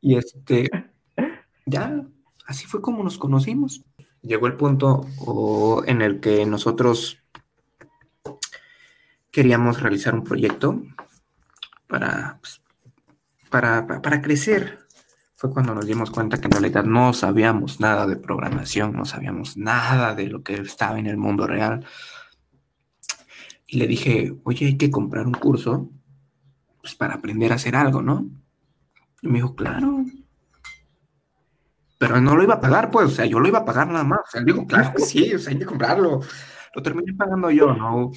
Y 0.00 0.16
este, 0.16 0.68
ya, 1.66 2.04
así 2.46 2.66
fue 2.66 2.82
como 2.82 3.04
nos 3.04 3.16
conocimos. 3.16 3.84
Llegó 4.22 4.48
el 4.48 4.56
punto 4.56 5.06
en 5.86 6.02
el 6.02 6.18
que 6.18 6.44
nosotros 6.46 7.18
queríamos 9.30 9.80
realizar 9.80 10.16
un 10.16 10.24
proyecto 10.24 10.82
para, 11.86 12.40
pues, 12.40 12.60
para, 13.50 13.86
para, 13.86 14.20
crecer. 14.20 14.79
Fue 15.40 15.50
cuando 15.50 15.74
nos 15.74 15.86
dimos 15.86 16.10
cuenta 16.10 16.38
que 16.38 16.48
en 16.48 16.50
realidad 16.50 16.84
no 16.84 17.14
sabíamos 17.14 17.80
nada 17.80 18.06
de 18.06 18.16
programación, 18.16 18.92
no 18.92 19.06
sabíamos 19.06 19.56
nada 19.56 20.14
de 20.14 20.26
lo 20.26 20.42
que 20.42 20.56
estaba 20.56 20.98
en 20.98 21.06
el 21.06 21.16
mundo 21.16 21.46
real. 21.46 21.82
Y 23.66 23.78
le 23.78 23.86
dije, 23.86 24.34
oye, 24.44 24.66
hay 24.66 24.76
que 24.76 24.90
comprar 24.90 25.26
un 25.26 25.32
curso 25.32 25.88
pues, 26.82 26.94
para 26.94 27.14
aprender 27.14 27.52
a 27.52 27.54
hacer 27.54 27.74
algo, 27.74 28.02
¿no? 28.02 28.28
Y 29.22 29.28
me 29.28 29.36
dijo, 29.36 29.54
claro. 29.54 30.04
Pero 31.96 32.20
no 32.20 32.36
lo 32.36 32.42
iba 32.42 32.56
a 32.56 32.60
pagar, 32.60 32.90
pues, 32.90 33.06
o 33.06 33.10
sea, 33.10 33.24
yo 33.24 33.40
lo 33.40 33.48
iba 33.48 33.60
a 33.60 33.64
pagar 33.64 33.86
nada 33.86 34.04
más. 34.04 34.20
O 34.20 34.30
sea, 34.32 34.42
digo, 34.42 34.66
claro 34.66 34.92
que 34.94 35.00
sí, 35.00 35.32
o 35.32 35.38
sea, 35.38 35.54
hay 35.54 35.58
que 35.58 35.64
comprarlo. 35.64 36.20
Lo 36.74 36.82
terminé 36.82 37.14
pagando 37.14 37.50
yo, 37.50 37.72
¿no? 37.74 38.10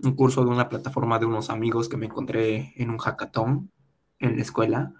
Un 0.00 0.14
curso 0.14 0.44
de 0.44 0.50
una 0.50 0.68
plataforma 0.68 1.18
de 1.18 1.26
unos 1.26 1.50
amigos 1.50 1.88
que 1.88 1.96
me 1.96 2.06
encontré 2.06 2.72
en 2.76 2.90
un 2.90 2.98
hackathon 2.98 3.68
en 4.20 4.36
la 4.36 4.42
escuela. 4.42 4.94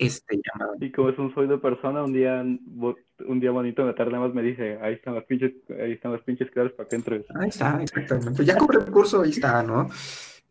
Este 0.00 0.40
llamado. 0.42 0.76
Y 0.80 0.90
como 0.90 1.10
es 1.10 1.18
un 1.18 1.34
soy 1.34 1.46
de 1.46 1.58
persona, 1.58 2.02
un 2.02 2.14
día, 2.14 2.42
un 2.42 3.40
día 3.40 3.50
bonito 3.50 3.86
de 3.86 3.92
tarde 3.92 4.18
más 4.18 4.32
me 4.32 4.42
dice, 4.42 4.78
ahí 4.80 4.94
están 4.94 5.14
las 5.14 5.24
pinches, 5.24 5.52
ahí 5.78 5.92
están 5.92 6.12
las 6.12 6.22
pinches 6.22 6.50
claves 6.50 6.72
para 6.72 6.88
que 6.88 6.96
entres. 6.96 7.26
Ahí 7.38 7.50
está, 7.50 7.82
exactamente. 7.82 8.42
Ya 8.46 8.56
compré 8.56 8.78
el 8.78 8.90
curso, 8.90 9.20
ahí 9.20 9.28
está, 9.28 9.62
¿no? 9.62 9.90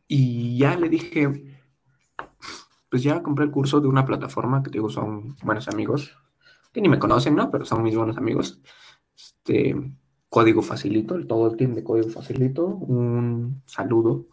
Y 0.08 0.56
ya 0.60 0.78
le 0.78 0.88
dije, 0.88 1.56
pues 2.92 3.02
ya 3.02 3.24
compré 3.24 3.46
el 3.46 3.52
curso 3.52 3.82
de 3.82 3.88
una 3.88 4.06
plataforma 4.06 4.62
que 4.62 4.70
digo 4.70 4.88
son 4.88 5.36
buenos 5.42 5.68
amigos, 5.68 6.16
que 6.72 6.80
ni 6.80 6.88
me 6.88 7.00
conocen, 7.00 7.36
¿no? 7.36 7.50
Pero 7.50 7.66
son 7.66 7.82
mis 7.82 7.96
buenos 7.96 8.18
amigos. 8.18 8.62
Este, 9.16 9.76
Código 10.30 10.62
Facilito, 10.62 11.16
el 11.16 11.26
todo 11.26 11.50
el 11.50 11.58
team 11.58 11.74
de 11.74 11.84
Código 11.84 12.10
Facilito, 12.10 12.68
un 12.68 13.64
saludo. 13.66 14.28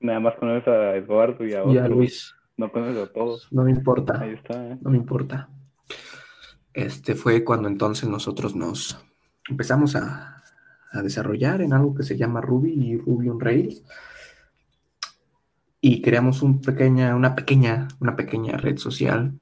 Nada 0.00 0.20
más 0.20 0.36
conoces 0.36 0.68
a 0.68 0.96
Eduardo 0.96 1.46
y 1.46 1.52
a, 1.52 1.64
y 1.66 1.76
a 1.76 1.86
Luis. 1.86 2.34
No 2.58 2.70
conoces 2.70 2.98
a 3.02 3.12
todos. 3.12 3.48
No 3.50 3.62
me 3.62 3.70
importa. 3.70 4.20
Ahí 4.20 4.32
está. 4.32 4.72
¿eh? 4.72 4.78
No 4.82 4.90
me 4.90 4.98
importa. 4.98 5.48
Este 6.74 7.14
fue 7.14 7.42
cuando 7.42 7.68
entonces 7.68 8.08
nosotros 8.08 8.54
nos 8.54 8.98
empezamos 9.48 9.96
a, 9.96 10.42
a 10.92 11.02
desarrollar 11.02 11.62
en 11.62 11.72
algo 11.72 11.94
que 11.94 12.02
se 12.02 12.16
llama 12.18 12.40
Ruby 12.40 12.72
y 12.72 12.96
Ruby 12.98 13.28
on 13.30 13.40
Rails 13.40 13.82
y 15.80 16.02
creamos 16.02 16.42
un 16.42 16.60
pequeña, 16.60 17.14
una 17.14 17.34
pequeña, 17.34 17.88
una 18.00 18.16
pequeña 18.16 18.56
red 18.56 18.78
social 18.78 19.38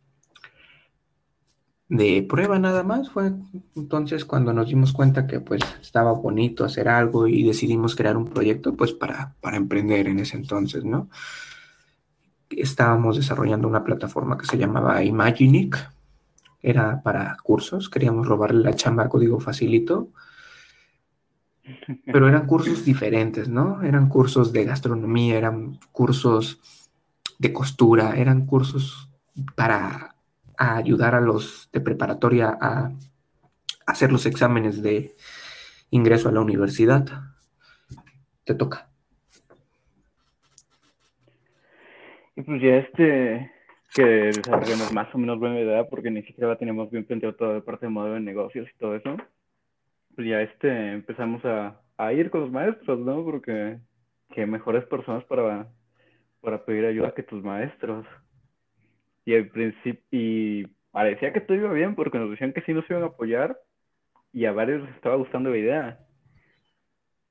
de 1.89 2.27
prueba 2.29 2.59
nada 2.59 2.83
más. 2.83 3.11
Fue 3.11 3.33
entonces 3.75 4.25
cuando 4.25 4.53
nos 4.53 4.69
dimos 4.69 4.93
cuenta 4.93 5.27
que 5.27 5.41
pues 5.41 5.63
estaba 5.81 6.13
bonito 6.13 6.65
hacer 6.65 6.89
algo 6.89 7.27
y 7.27 7.43
decidimos 7.43 7.97
crear 7.97 8.17
un 8.17 8.27
proyecto 8.27 8.75
pues 8.75 8.93
para, 8.93 9.35
para 9.41 9.57
emprender 9.57 10.09
en 10.09 10.19
ese 10.19 10.37
entonces, 10.37 10.85
¿no? 10.85 11.09
Estábamos 12.51 13.17
desarrollando 13.17 13.69
una 13.69 13.85
plataforma 13.85 14.39
que 14.39 14.47
se 14.47 14.59
llamaba 14.59 15.03
Imaginic, 15.03 15.91
era 16.63 17.03
para 17.03 17.37
cursos, 17.43 17.89
queríamos 17.89 18.27
robarle 18.27 18.63
la 18.63 18.75
chamba 18.75 19.05
a 19.05 19.09
código 19.09 19.39
facilito 19.39 20.11
pero 22.13 22.29
eran 22.29 22.47
cursos 22.47 22.85
diferentes, 22.85 23.49
¿no? 23.49 23.83
Eran 23.83 24.09
cursos 24.09 24.53
de 24.53 24.65
gastronomía, 24.65 25.37
eran 25.37 25.79
cursos 25.93 26.61
de 27.39 27.53
costura, 27.53 28.17
eran 28.17 28.47
cursos 28.47 29.09
para 29.55 30.15
ayudar 30.57 31.15
a 31.15 31.21
los 31.21 31.69
de 31.73 31.81
preparatoria 31.81 32.57
a 32.61 32.93
hacer 33.87 34.11
los 34.11 34.27
exámenes 34.27 34.83
de 34.83 35.15
ingreso 35.91 36.29
a 36.29 36.33
la 36.33 36.41
universidad. 36.41 37.07
Te 38.45 38.55
toca. 38.55 38.89
Y 42.37 42.43
pues 42.43 42.63
ya 42.63 42.77
este, 42.77 43.51
que 43.95 44.05
desarrollemos 44.05 44.93
más 44.93 45.15
o 45.15 45.19
menos 45.19 45.39
buena 45.39 45.61
idea, 45.61 45.85
porque 45.85 46.11
ni 46.11 46.23
siquiera 46.23 46.57
tenemos 46.57 46.91
bien 46.91 47.05
planteado 47.05 47.35
toda 47.35 47.55
la 47.55 47.61
parte 47.61 47.87
de 47.87 47.91
modelo 47.91 48.15
de 48.15 48.21
negocios 48.21 48.69
y 48.69 48.79
todo 48.79 48.95
eso 48.95 49.17
pues 50.17 50.27
ya 50.27 50.41
este, 50.41 50.93
empezamos 50.93 51.45
a, 51.45 51.79
ir 52.13 52.31
con 52.31 52.41
los 52.41 52.51
maestros, 52.51 52.99
¿no? 52.99 53.23
Porque 53.23 53.79
qué 54.35 54.47
mejores 54.47 54.85
personas 54.87 55.25
para, 55.25 55.69
para 56.41 56.65
pedir 56.65 56.87
ayuda 56.87 57.15
que 57.15 57.23
tus 57.23 57.43
maestros. 57.45 58.07
Y 59.27 59.35
al 59.35 59.49
principio, 59.49 60.03
y 60.11 60.67
parecía 60.91 61.33
que 61.33 61.41
todo 61.41 61.57
iba 61.57 61.73
bien 61.73 61.95
porque 61.95 62.19
nos 62.19 62.31
decían 62.31 62.53
que 62.53 62.63
sí 62.63 62.73
nos 62.73 62.89
iban 62.89 63.03
a 63.03 63.07
apoyar 63.07 63.59
y 64.33 64.47
a 64.47 64.53
varios 64.53 64.83
les 64.83 64.95
estaba 64.97 65.17
gustando 65.17 65.51
la 65.51 65.59
idea. 65.59 65.99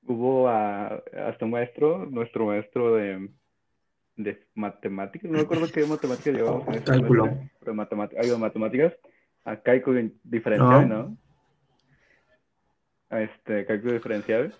Hubo 0.04 0.48
hasta 0.48 1.46
un 1.46 1.52
maestro, 1.52 2.06
nuestro 2.06 2.46
maestro 2.46 2.96
de, 2.96 3.30
de 4.18 4.46
matemáticas, 4.54 5.30
no 5.30 5.38
me 5.38 5.44
acuerdo 5.44 5.68
qué 5.72 5.86
matemáticas 5.86 6.34
llevábamos 6.34 6.68
en 6.76 6.84
Cálculo. 6.84 7.38
pero 7.60 7.74
matemáticas, 7.74 8.40
matemáticas, 8.40 8.94
a 9.44 9.58
cálculo 9.58 10.10
diferencial, 10.24 10.90
¿no? 10.90 11.18
este 13.10 13.66
cálculo 13.66 13.94
diferencial. 13.94 14.54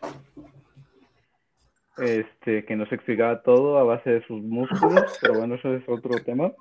Este, 1.98 2.66
que 2.66 2.76
nos 2.76 2.92
explicaba 2.92 3.42
todo 3.42 3.78
a 3.78 3.84
base 3.84 4.10
de 4.10 4.26
sus 4.26 4.42
músculos, 4.42 5.18
pero 5.22 5.36
bueno, 5.36 5.56
eso 5.56 5.74
es 5.74 5.84
otro 5.88 6.16
tema. 6.24 6.52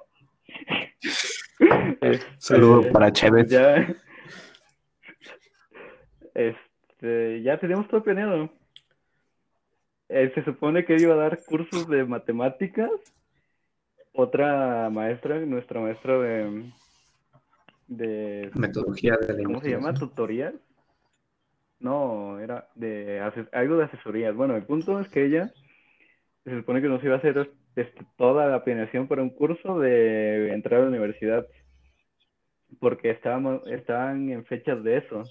Saludos 2.38 2.80
este, 2.86 2.92
para 2.92 3.12
Chévez. 3.12 3.48
Ya, 3.48 3.94
este, 6.34 7.42
ya 7.42 7.58
teníamos 7.58 7.88
todo 7.88 8.02
planeado. 8.02 8.50
Eh, 10.08 10.32
se 10.34 10.44
supone 10.44 10.84
que 10.84 10.96
iba 10.96 11.14
a 11.14 11.18
dar 11.18 11.42
cursos 11.44 11.88
de 11.88 12.04
matemáticas. 12.04 12.90
Otra 14.12 14.90
maestra, 14.90 15.40
nuestra 15.40 15.80
maestra 15.80 16.18
de, 16.20 16.70
de 17.88 18.50
metodología 18.54 19.16
de 19.16 19.34
la 19.34 19.42
¿Cómo 19.42 19.60
se 19.60 19.70
llama? 19.70 19.92
Tutorías 19.92 20.54
no, 21.84 22.40
era 22.40 22.66
de 22.74 23.20
algo 23.52 23.76
de 23.76 23.84
asesorías. 23.84 24.34
Bueno, 24.34 24.56
el 24.56 24.64
punto 24.64 25.00
es 25.00 25.08
que 25.08 25.26
ella 25.26 25.52
se 26.44 26.56
supone 26.56 26.80
que 26.80 26.88
nos 26.88 27.04
iba 27.04 27.14
a 27.14 27.18
hacer 27.18 27.50
este, 27.76 28.06
toda 28.16 28.46
la 28.46 28.64
planeación 28.64 29.06
para 29.06 29.22
un 29.22 29.28
curso 29.28 29.78
de 29.78 30.54
entrar 30.54 30.80
a 30.80 30.84
la 30.84 30.88
universidad. 30.88 31.46
Porque 32.80 33.10
estábamos, 33.10 33.66
estaban 33.66 34.30
en 34.30 34.46
fechas 34.46 34.82
de 34.82 34.96
eso, 34.96 35.24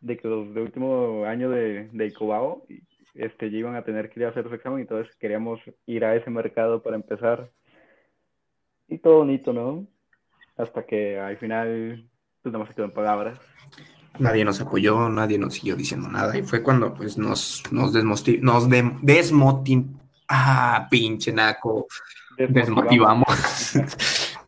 de 0.00 0.16
que 0.16 0.28
los 0.28 0.54
de 0.54 0.62
último 0.62 1.26
año 1.26 1.50
de, 1.50 1.90
de 1.92 2.06
Icobao 2.06 2.66
este, 3.14 3.50
ya 3.50 3.58
iban 3.58 3.76
a 3.76 3.84
tener 3.84 4.10
que 4.10 4.20
ir 4.20 4.26
a 4.26 4.30
hacer 4.30 4.48
su 4.48 4.54
examen, 4.54 4.80
y 4.80 4.82
entonces 4.82 5.14
queríamos 5.16 5.60
ir 5.86 6.04
a 6.04 6.14
ese 6.16 6.30
mercado 6.30 6.82
para 6.82 6.96
empezar. 6.96 7.50
Y 8.88 8.98
todo 8.98 9.18
bonito, 9.18 9.52
¿no? 9.52 9.86
Hasta 10.56 10.84
que 10.84 11.18
al 11.18 11.36
final, 11.38 12.08
pues 12.42 12.52
nada 12.52 12.58
más 12.58 12.68
se 12.68 12.74
quedó 12.74 12.86
en 12.86 12.92
palabras 12.92 13.40
nadie 14.18 14.44
nos 14.44 14.60
apoyó, 14.60 15.08
nadie 15.08 15.38
nos 15.38 15.54
siguió 15.54 15.76
diciendo 15.76 16.08
nada. 16.08 16.36
Y 16.36 16.42
fue 16.42 16.62
cuando 16.62 16.94
pues 16.94 17.18
nos, 17.18 17.62
nos, 17.70 17.92
nos 17.92 18.68
desmotivamos. 19.02 20.00
Ah, 20.28 20.86
pinche 20.90 21.32
naco. 21.32 21.86
Desmotivamos. 22.36 23.26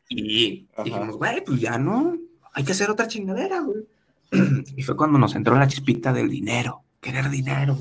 Y 0.08 0.68
dijimos, 0.84 1.16
güey, 1.16 1.42
pues 1.44 1.60
ya 1.60 1.78
no, 1.78 2.16
hay 2.52 2.62
que 2.62 2.70
hacer 2.70 2.88
otra 2.88 3.08
chingadera, 3.08 3.58
güey. 3.60 3.82
Y 4.76 4.82
fue 4.84 4.96
cuando 4.96 5.18
nos 5.18 5.34
entró 5.34 5.56
la 5.56 5.66
chispita 5.66 6.12
del 6.12 6.30
dinero, 6.30 6.82
querer 7.00 7.28
dinero, 7.28 7.76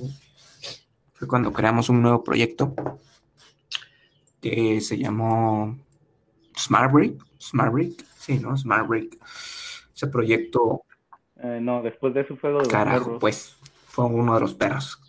Fue 1.25 1.29
cuando 1.29 1.51
creamos 1.51 1.89
un 1.89 2.03
nuevo 2.03 2.23
proyecto 2.23 2.75
que 4.39 4.79
se 4.79 4.95
llamó 4.95 5.75
Smart 6.55 6.93
Break. 6.93 7.15
Smart 7.39 7.73
Break, 7.73 8.05
sí, 8.19 8.37
¿no? 8.37 8.55
Smart 8.55 8.87
Break. 8.87 9.17
Ese 9.95 10.05
proyecto. 10.05 10.83
Eh, 11.37 11.57
no, 11.59 11.81
después 11.81 12.13
de 12.13 12.21
eso 12.21 12.35
fue 12.35 12.51
lo 12.51 12.61
de 12.61 12.67
Carajo, 12.67 13.17
pues 13.17 13.55
fue 13.87 14.05
uno 14.05 14.35
de 14.35 14.41
los 14.41 14.53
perros. 14.53 15.01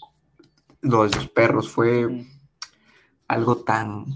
Lo 0.80 1.06
de 1.06 1.14
los 1.14 1.28
perros 1.28 1.70
fue 1.70 2.08
algo 3.28 3.58
tan 3.58 4.06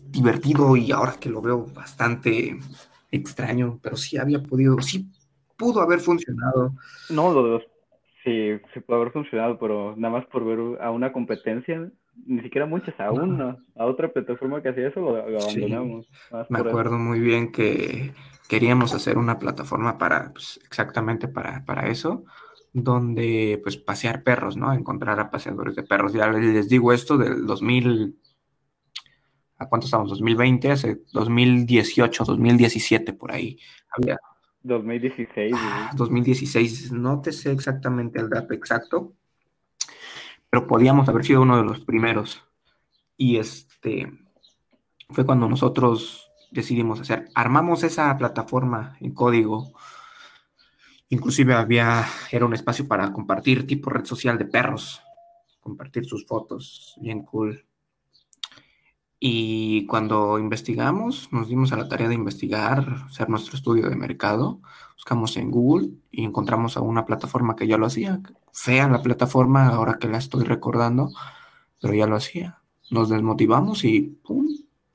divertido 0.00 0.76
y 0.76 0.92
ahora 0.92 1.16
que 1.20 1.28
lo 1.28 1.42
veo 1.42 1.66
bastante 1.74 2.58
extraño, 3.10 3.78
pero 3.82 3.98
sí 3.98 4.16
había 4.16 4.42
podido, 4.42 4.80
sí 4.80 5.10
pudo 5.58 5.82
haber 5.82 6.00
funcionado. 6.00 6.72
No, 7.10 7.34
lo 7.34 7.44
de 7.44 7.50
los, 7.50 7.73
sí, 8.24 8.58
sí 8.72 8.80
pudo 8.80 8.96
haber 8.96 9.12
funcionado, 9.12 9.58
pero 9.58 9.94
nada 9.96 10.14
más 10.14 10.26
por 10.26 10.44
ver 10.44 10.80
a 10.82 10.90
una 10.90 11.12
competencia, 11.12 11.90
ni 12.26 12.40
siquiera 12.42 12.66
muchas, 12.66 12.98
a 12.98 13.12
una, 13.12 13.58
a 13.76 13.86
otra 13.86 14.08
plataforma 14.12 14.62
que 14.62 14.70
hacía 14.70 14.88
eso, 14.88 15.00
lo, 15.00 15.16
abandonamos. 15.16 16.08
Me 16.48 16.58
acuerdo 16.58 16.98
muy 16.98 17.20
bien 17.20 17.52
que 17.52 18.12
queríamos 18.48 18.94
hacer 18.94 19.18
una 19.18 19.38
plataforma 19.38 19.98
para, 19.98 20.32
pues, 20.32 20.58
exactamente 20.64 21.28
para, 21.28 21.64
para 21.64 21.88
eso, 21.88 22.24
donde 22.72 23.60
pues 23.62 23.76
pasear 23.76 24.22
perros, 24.22 24.56
¿no? 24.56 24.72
Encontrar 24.72 25.20
a 25.20 25.30
paseadores 25.30 25.76
de 25.76 25.84
perros. 25.84 26.12
Ya 26.12 26.28
les 26.30 26.68
digo 26.68 26.92
esto 26.92 27.16
del 27.16 27.46
2000, 27.46 28.18
¿a 29.58 29.68
cuánto 29.68 29.84
estamos? 29.84 30.08
2020, 30.10 30.70
hace 30.70 31.02
2018, 31.12 32.24
2017 32.24 33.12
por 33.12 33.32
ahí. 33.32 33.58
Había 33.90 34.18
2016. 34.64 35.54
2016, 35.94 36.90
ah, 36.90 36.94
no 36.96 37.20
te 37.20 37.32
sé 37.32 37.52
exactamente 37.52 38.18
el 38.18 38.30
dato 38.30 38.54
exacto, 38.54 39.12
pero 40.50 40.66
podíamos 40.66 41.08
haber 41.08 41.24
sido 41.24 41.42
uno 41.42 41.58
de 41.58 41.64
los 41.64 41.80
primeros. 41.80 42.42
Y 43.16 43.36
este 43.36 44.10
fue 45.10 45.26
cuando 45.26 45.48
nosotros 45.48 46.30
decidimos 46.50 47.00
hacer, 47.00 47.28
armamos 47.34 47.84
esa 47.84 48.16
plataforma 48.16 48.96
en 49.00 49.12
código. 49.12 49.72
Inclusive 51.10 51.54
había, 51.54 52.06
era 52.32 52.46
un 52.46 52.54
espacio 52.54 52.88
para 52.88 53.12
compartir 53.12 53.66
tipo 53.66 53.90
red 53.90 54.06
social 54.06 54.38
de 54.38 54.46
perros, 54.46 55.02
compartir 55.60 56.06
sus 56.06 56.26
fotos, 56.26 56.96
bien 57.00 57.22
cool. 57.22 57.66
Y 59.20 59.86
cuando 59.86 60.38
investigamos, 60.38 61.28
nos 61.32 61.48
dimos 61.48 61.72
a 61.72 61.76
la 61.76 61.88
tarea 61.88 62.08
de 62.08 62.14
investigar, 62.14 63.04
hacer 63.06 63.28
nuestro 63.30 63.56
estudio 63.56 63.88
de 63.88 63.96
mercado, 63.96 64.60
buscamos 64.96 65.36
en 65.36 65.50
Google 65.50 65.90
y 66.10 66.24
encontramos 66.24 66.76
a 66.76 66.80
una 66.80 67.06
plataforma 67.06 67.56
que 67.56 67.66
ya 67.66 67.78
lo 67.78 67.86
hacía. 67.86 68.20
Fea 68.52 68.88
la 68.88 69.02
plataforma, 69.02 69.68
ahora 69.68 69.98
que 69.98 70.08
la 70.08 70.18
estoy 70.18 70.44
recordando, 70.44 71.10
pero 71.80 71.94
ya 71.94 72.06
lo 72.06 72.16
hacía. 72.16 72.58
Nos 72.90 73.08
desmotivamos 73.08 73.84
y 73.84 74.18
¡pum! 74.22 74.46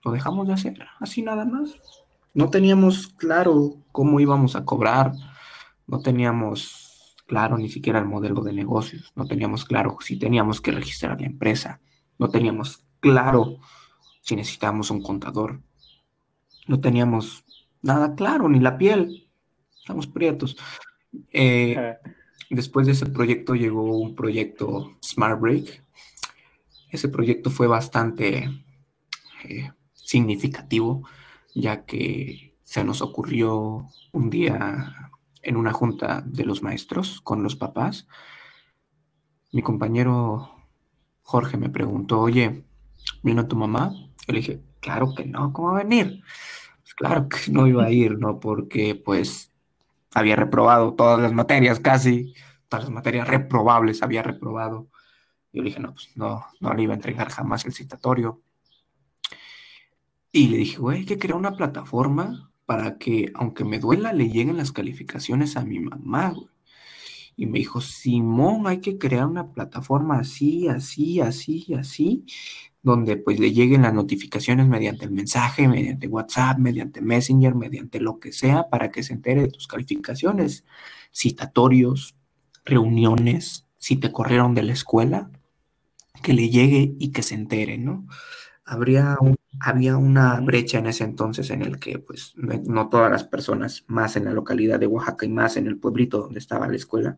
lo 0.04 0.12
dejamos 0.12 0.48
de 0.48 0.54
hacer, 0.54 0.86
así 1.00 1.22
nada 1.22 1.46
más. 1.46 1.78
No 2.34 2.50
teníamos 2.50 3.08
claro 3.08 3.76
cómo 3.92 4.20
íbamos 4.20 4.56
a 4.56 4.64
cobrar, 4.64 5.14
no 5.88 6.00
teníamos 6.00 7.16
claro 7.26 7.58
ni 7.58 7.70
siquiera 7.70 8.00
el 8.00 8.06
modelo 8.06 8.42
de 8.42 8.54
negocios, 8.54 9.12
no 9.16 9.26
teníamos 9.26 9.66
claro 9.66 9.98
si 10.02 10.18
teníamos 10.18 10.62
que 10.62 10.72
registrar 10.72 11.20
la 11.20 11.28
empresa, 11.28 11.82
no 12.18 12.30
teníamos 12.30 12.86
claro 13.00 13.58
si 14.30 14.36
necesitábamos 14.36 14.92
un 14.92 15.02
contador. 15.02 15.60
No 16.68 16.80
teníamos 16.80 17.44
nada 17.82 18.14
claro, 18.14 18.48
ni 18.48 18.60
la 18.60 18.78
piel. 18.78 19.28
Estamos 19.76 20.06
prietos. 20.06 20.56
Eh, 21.34 21.96
después 22.52 22.86
de 22.86 22.92
ese 22.92 23.08
proyecto 23.08 23.56
llegó 23.56 23.98
un 23.98 24.14
proyecto 24.14 24.98
Smart 25.04 25.42
Break. 25.42 25.84
Ese 26.92 27.10
proyecto 27.10 27.50
fue 27.50 27.66
bastante 27.66 28.64
eh, 29.46 29.72
significativo, 29.94 31.08
ya 31.56 31.86
que 31.86 32.56
se 32.64 32.84
nos 32.84 33.02
ocurrió 33.02 33.88
un 34.12 34.30
día 34.30 35.12
en 35.42 35.58
una 35.58 35.74
junta 35.74 36.22
de 36.24 36.46
los 36.46 36.62
maestros 36.62 37.20
con 37.22 37.42
los 37.42 37.56
papás. 37.56 38.08
Mi 39.52 39.64
compañero 39.64 40.52
Jorge 41.24 41.58
me 41.58 41.72
preguntó, 41.72 42.20
oye, 42.20 42.64
¿vino 43.24 43.48
tu 43.48 43.56
mamá? 43.56 43.92
Yo 44.30 44.34
le 44.34 44.42
dije, 44.42 44.62
claro 44.80 45.16
que 45.16 45.26
no, 45.26 45.52
¿cómo 45.52 45.72
va 45.72 45.80
a 45.80 45.84
venir? 45.84 46.22
Pues 46.84 46.94
claro 46.94 47.28
que 47.28 47.52
no 47.52 47.66
iba 47.66 47.86
a 47.86 47.90
ir, 47.90 48.20
¿no? 48.20 48.40
Porque 48.40 48.94
pues 48.94 49.52
había 50.14 50.36
reprobado 50.36 50.94
todas 50.94 51.20
las 51.20 51.34
materias 51.34 51.80
casi, 51.80 52.36
todas 52.68 52.86
las 52.86 52.94
materias 52.94 53.28
reprobables 53.28 54.04
había 54.04 54.22
reprobado. 54.22 54.88
Yo 55.52 55.64
le 55.64 55.70
dije, 55.70 55.80
no, 55.80 55.94
pues 55.94 56.12
no, 56.16 56.46
no 56.60 56.74
le 56.76 56.84
iba 56.84 56.94
a 56.94 56.98
entregar 56.98 57.30
jamás 57.32 57.66
el 57.66 57.74
citatorio. 57.74 58.44
Y 60.32 60.50
le 60.50 60.58
dije, 60.58 60.78
güey, 60.78 61.00
hay 61.00 61.06
que 61.06 61.18
crear 61.18 61.36
una 61.36 61.58
plataforma 61.58 62.52
para 62.68 63.00
que, 63.00 63.32
aunque 63.34 63.66
me 63.66 63.80
duela, 63.80 64.14
le 64.14 64.30
lleguen 64.30 64.58
las 64.58 64.72
calificaciones 64.72 65.58
a 65.58 65.66
mi 65.66 65.80
mamá, 65.80 66.34
güey. 66.36 66.50
Y 67.40 67.46
me 67.46 67.60
dijo, 67.60 67.80
Simón, 67.80 68.68
hay 68.68 68.82
que 68.82 68.98
crear 68.98 69.26
una 69.26 69.54
plataforma 69.54 70.20
así, 70.20 70.68
así, 70.68 71.22
así, 71.22 71.74
así, 71.74 72.26
donde 72.82 73.16
pues 73.16 73.40
le 73.40 73.54
lleguen 73.54 73.84
las 73.84 73.94
notificaciones 73.94 74.68
mediante 74.68 75.06
el 75.06 75.12
mensaje, 75.12 75.70
mediante 75.70 76.08
WhatsApp, 76.08 76.58
mediante 76.58 77.00
Messenger, 77.00 77.56
mediante 77.56 78.02
lo 78.02 78.20
que 78.20 78.34
sea, 78.34 78.68
para 78.70 78.92
que 78.92 79.04
se 79.04 79.14
entere 79.14 79.44
de 79.44 79.52
tus 79.52 79.68
calificaciones, 79.68 80.66
citatorios, 81.16 82.18
reuniones, 82.66 83.66
si 83.78 83.96
te 83.96 84.12
corrieron 84.12 84.54
de 84.54 84.64
la 84.64 84.74
escuela, 84.74 85.32
que 86.22 86.34
le 86.34 86.50
llegue 86.50 86.94
y 87.00 87.14
que 87.14 87.24
se 87.24 87.36
entere, 87.36 87.78
¿no? 87.78 88.06
Habría 88.70 89.18
había 89.60 89.98
una 89.98 90.40
brecha 90.40 90.80
en 90.80 90.88
ese 90.88 91.04
entonces 91.04 91.50
en 91.50 91.62
el 91.62 91.80
que 91.80 92.00
pues 92.00 92.34
no 92.38 92.90
todas 92.90 93.12
las 93.12 93.24
personas, 93.24 93.84
más 93.88 94.16
en 94.16 94.26
la 94.26 94.32
localidad 94.32 94.80
de 94.80 94.88
Oaxaca 94.88 95.26
y 95.26 95.30
más 95.30 95.58
en 95.58 95.68
el 95.68 95.78
pueblito 95.78 96.20
donde 96.20 96.40
estaba 96.40 96.68
la 96.68 96.76
escuela, 96.76 97.18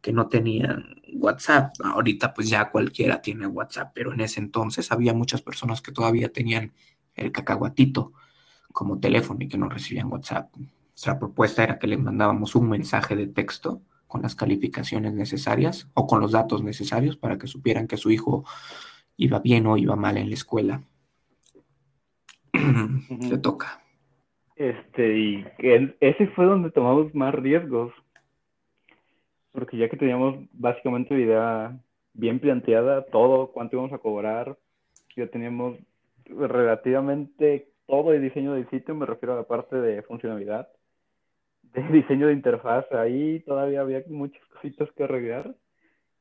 que 0.00 0.12
no 0.12 0.28
tenían 0.28 1.00
WhatsApp. 1.14 1.74
Ahorita 1.82 2.34
pues 2.34 2.48
ya 2.48 2.70
cualquiera 2.70 3.22
tiene 3.22 3.46
WhatsApp, 3.46 3.92
pero 3.94 4.12
en 4.12 4.20
ese 4.20 4.40
entonces 4.40 4.92
había 4.92 5.14
muchas 5.14 5.42
personas 5.42 5.82
que 5.82 5.92
todavía 5.92 6.32
tenían 6.32 6.72
el 7.14 7.32
cacahuatito 7.32 8.12
como 8.72 9.00
teléfono 9.00 9.42
y 9.42 9.48
que 9.48 9.58
no 9.58 9.68
recibían 9.68 10.10
WhatsApp. 10.12 10.54
Nuestra 10.56 11.18
propuesta 11.18 11.64
era 11.64 11.78
que 11.78 11.86
les 11.86 11.98
mandábamos 11.98 12.54
un 12.54 12.68
mensaje 12.68 13.16
de 13.16 13.26
texto 13.26 13.82
con 14.06 14.22
las 14.22 14.34
calificaciones 14.34 15.14
necesarias 15.14 15.88
o 15.94 16.06
con 16.06 16.20
los 16.20 16.32
datos 16.32 16.62
necesarios 16.62 17.16
para 17.16 17.38
que 17.38 17.46
supieran 17.46 17.88
que 17.88 17.96
su 17.96 18.10
hijo 18.10 18.44
iba 19.16 19.38
bien 19.38 19.66
o 19.66 19.76
iba 19.76 19.96
mal 19.96 20.16
en 20.16 20.28
la 20.28 20.34
escuela. 20.34 20.82
Se 23.20 23.38
toca. 23.38 23.82
Este, 24.56 25.18
y 25.18 25.44
ese 26.00 26.26
fue 26.28 26.44
donde 26.44 26.70
tomamos 26.70 27.14
más 27.14 27.34
riesgos, 27.34 27.92
porque 29.50 29.76
ya 29.76 29.88
que 29.88 29.96
teníamos 29.96 30.36
básicamente 30.52 31.14
la 31.14 31.20
idea 31.20 31.80
bien 32.14 32.38
planteada, 32.38 33.04
todo, 33.06 33.52
cuánto 33.52 33.76
íbamos 33.76 33.92
a 33.92 33.98
cobrar, 33.98 34.56
ya 35.16 35.26
teníamos 35.26 35.78
relativamente 36.26 37.68
todo 37.86 38.12
el 38.12 38.22
diseño 38.22 38.54
del 38.54 38.68
sitio, 38.70 38.94
me 38.94 39.06
refiero 39.06 39.34
a 39.34 39.36
la 39.36 39.44
parte 39.44 39.76
de 39.76 40.02
funcionalidad, 40.02 40.68
de 41.62 41.82
diseño 41.92 42.28
de 42.28 42.34
interfaz, 42.34 42.90
ahí 42.92 43.40
todavía 43.40 43.80
había 43.80 44.02
muchas 44.08 44.44
cositas 44.46 44.90
que 44.92 45.04
arreglar, 45.04 45.54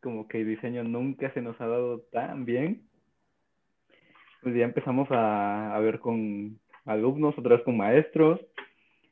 como 0.01 0.27
que 0.27 0.41
el 0.41 0.47
diseño 0.47 0.83
nunca 0.83 1.31
se 1.33 1.41
nos 1.41 1.59
ha 1.61 1.67
dado 1.67 2.01
tan 2.11 2.45
bien. 2.45 2.81
Pues 4.41 4.55
ya 4.55 4.65
empezamos 4.65 5.09
a, 5.11 5.75
a 5.75 5.79
ver 5.79 5.99
con 5.99 6.59
alumnos, 6.85 7.37
otra 7.37 7.55
vez 7.55 7.63
con 7.63 7.77
maestros, 7.77 8.39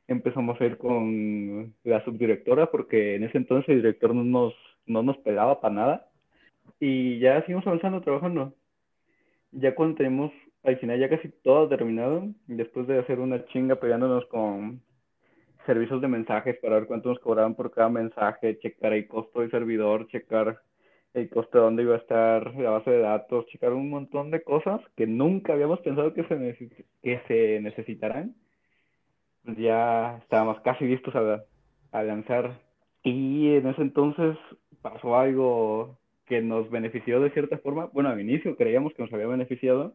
empezamos 0.08 0.60
a 0.60 0.64
ir 0.64 0.76
con 0.76 1.72
la 1.84 2.04
subdirectora 2.04 2.70
porque 2.70 3.14
en 3.14 3.24
ese 3.24 3.38
entonces 3.38 3.68
el 3.68 3.76
director 3.76 4.14
no 4.14 4.24
nos, 4.24 4.54
no 4.86 5.02
nos 5.02 5.16
pegaba 5.18 5.60
para 5.60 5.74
nada 5.74 6.06
y 6.80 7.20
ya 7.20 7.40
seguimos 7.42 7.66
avanzando, 7.66 8.00
trabajando. 8.00 8.54
Ya 9.52 9.74
cuando 9.74 9.96
tenemos 9.96 10.32
al 10.62 10.78
final 10.78 10.98
ya 10.98 11.08
casi 11.08 11.28
todo 11.42 11.68
terminado, 11.68 12.28
después 12.46 12.86
de 12.86 12.98
hacer 12.98 13.18
una 13.18 13.44
chinga 13.46 13.76
pegándonos 13.76 14.26
con 14.26 14.82
servicios 15.64 16.00
de 16.00 16.08
mensajes 16.08 16.58
para 16.58 16.76
ver 16.76 16.86
cuánto 16.86 17.10
nos 17.10 17.18
cobraban 17.20 17.54
por 17.54 17.70
cada 17.70 17.88
mensaje, 17.88 18.58
checar 18.58 18.92
el 18.92 19.06
costo 19.06 19.40
del 19.40 19.50
servidor, 19.50 20.08
checar 20.08 20.60
el 21.14 21.28
costo 21.28 21.58
de 21.58 21.64
dónde 21.64 21.82
iba 21.82 21.94
a 21.94 21.98
estar 21.98 22.54
la 22.54 22.70
base 22.70 22.90
de 22.90 23.00
datos, 23.00 23.46
checar 23.46 23.72
un 23.72 23.90
montón 23.90 24.30
de 24.30 24.42
cosas 24.42 24.80
que 24.96 25.06
nunca 25.06 25.52
habíamos 25.52 25.80
pensado 25.80 26.14
que 26.14 26.24
se, 26.24 26.86
que 27.02 27.20
se 27.26 27.60
necesitarán 27.60 28.34
ya 29.44 30.18
estábamos 30.22 30.60
casi 30.60 30.84
listos 30.84 31.14
a, 31.14 31.44
a 31.92 32.02
lanzar. 32.02 32.60
Y 33.02 33.54
en 33.54 33.66
ese 33.66 33.82
entonces 33.82 34.36
pasó 34.82 35.16
algo 35.16 35.98
que 36.26 36.42
nos 36.42 36.70
benefició 36.70 37.20
de 37.20 37.30
cierta 37.30 37.58
forma. 37.58 37.86
Bueno, 37.92 38.10
al 38.10 38.20
inicio 38.20 38.56
creíamos 38.56 38.92
que 38.94 39.02
nos 39.02 39.12
había 39.12 39.26
beneficiado, 39.26 39.94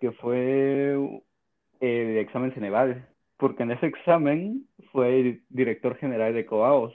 que 0.00 0.12
fue 0.12 0.94
el 1.80 2.16
examen 2.18 2.52
Ceneval. 2.52 3.08
porque 3.36 3.64
en 3.64 3.72
ese 3.72 3.86
examen 3.86 4.66
fue 4.92 5.20
el 5.20 5.42
director 5.48 5.96
general 5.96 6.34
de 6.34 6.46
Coaos 6.46 6.94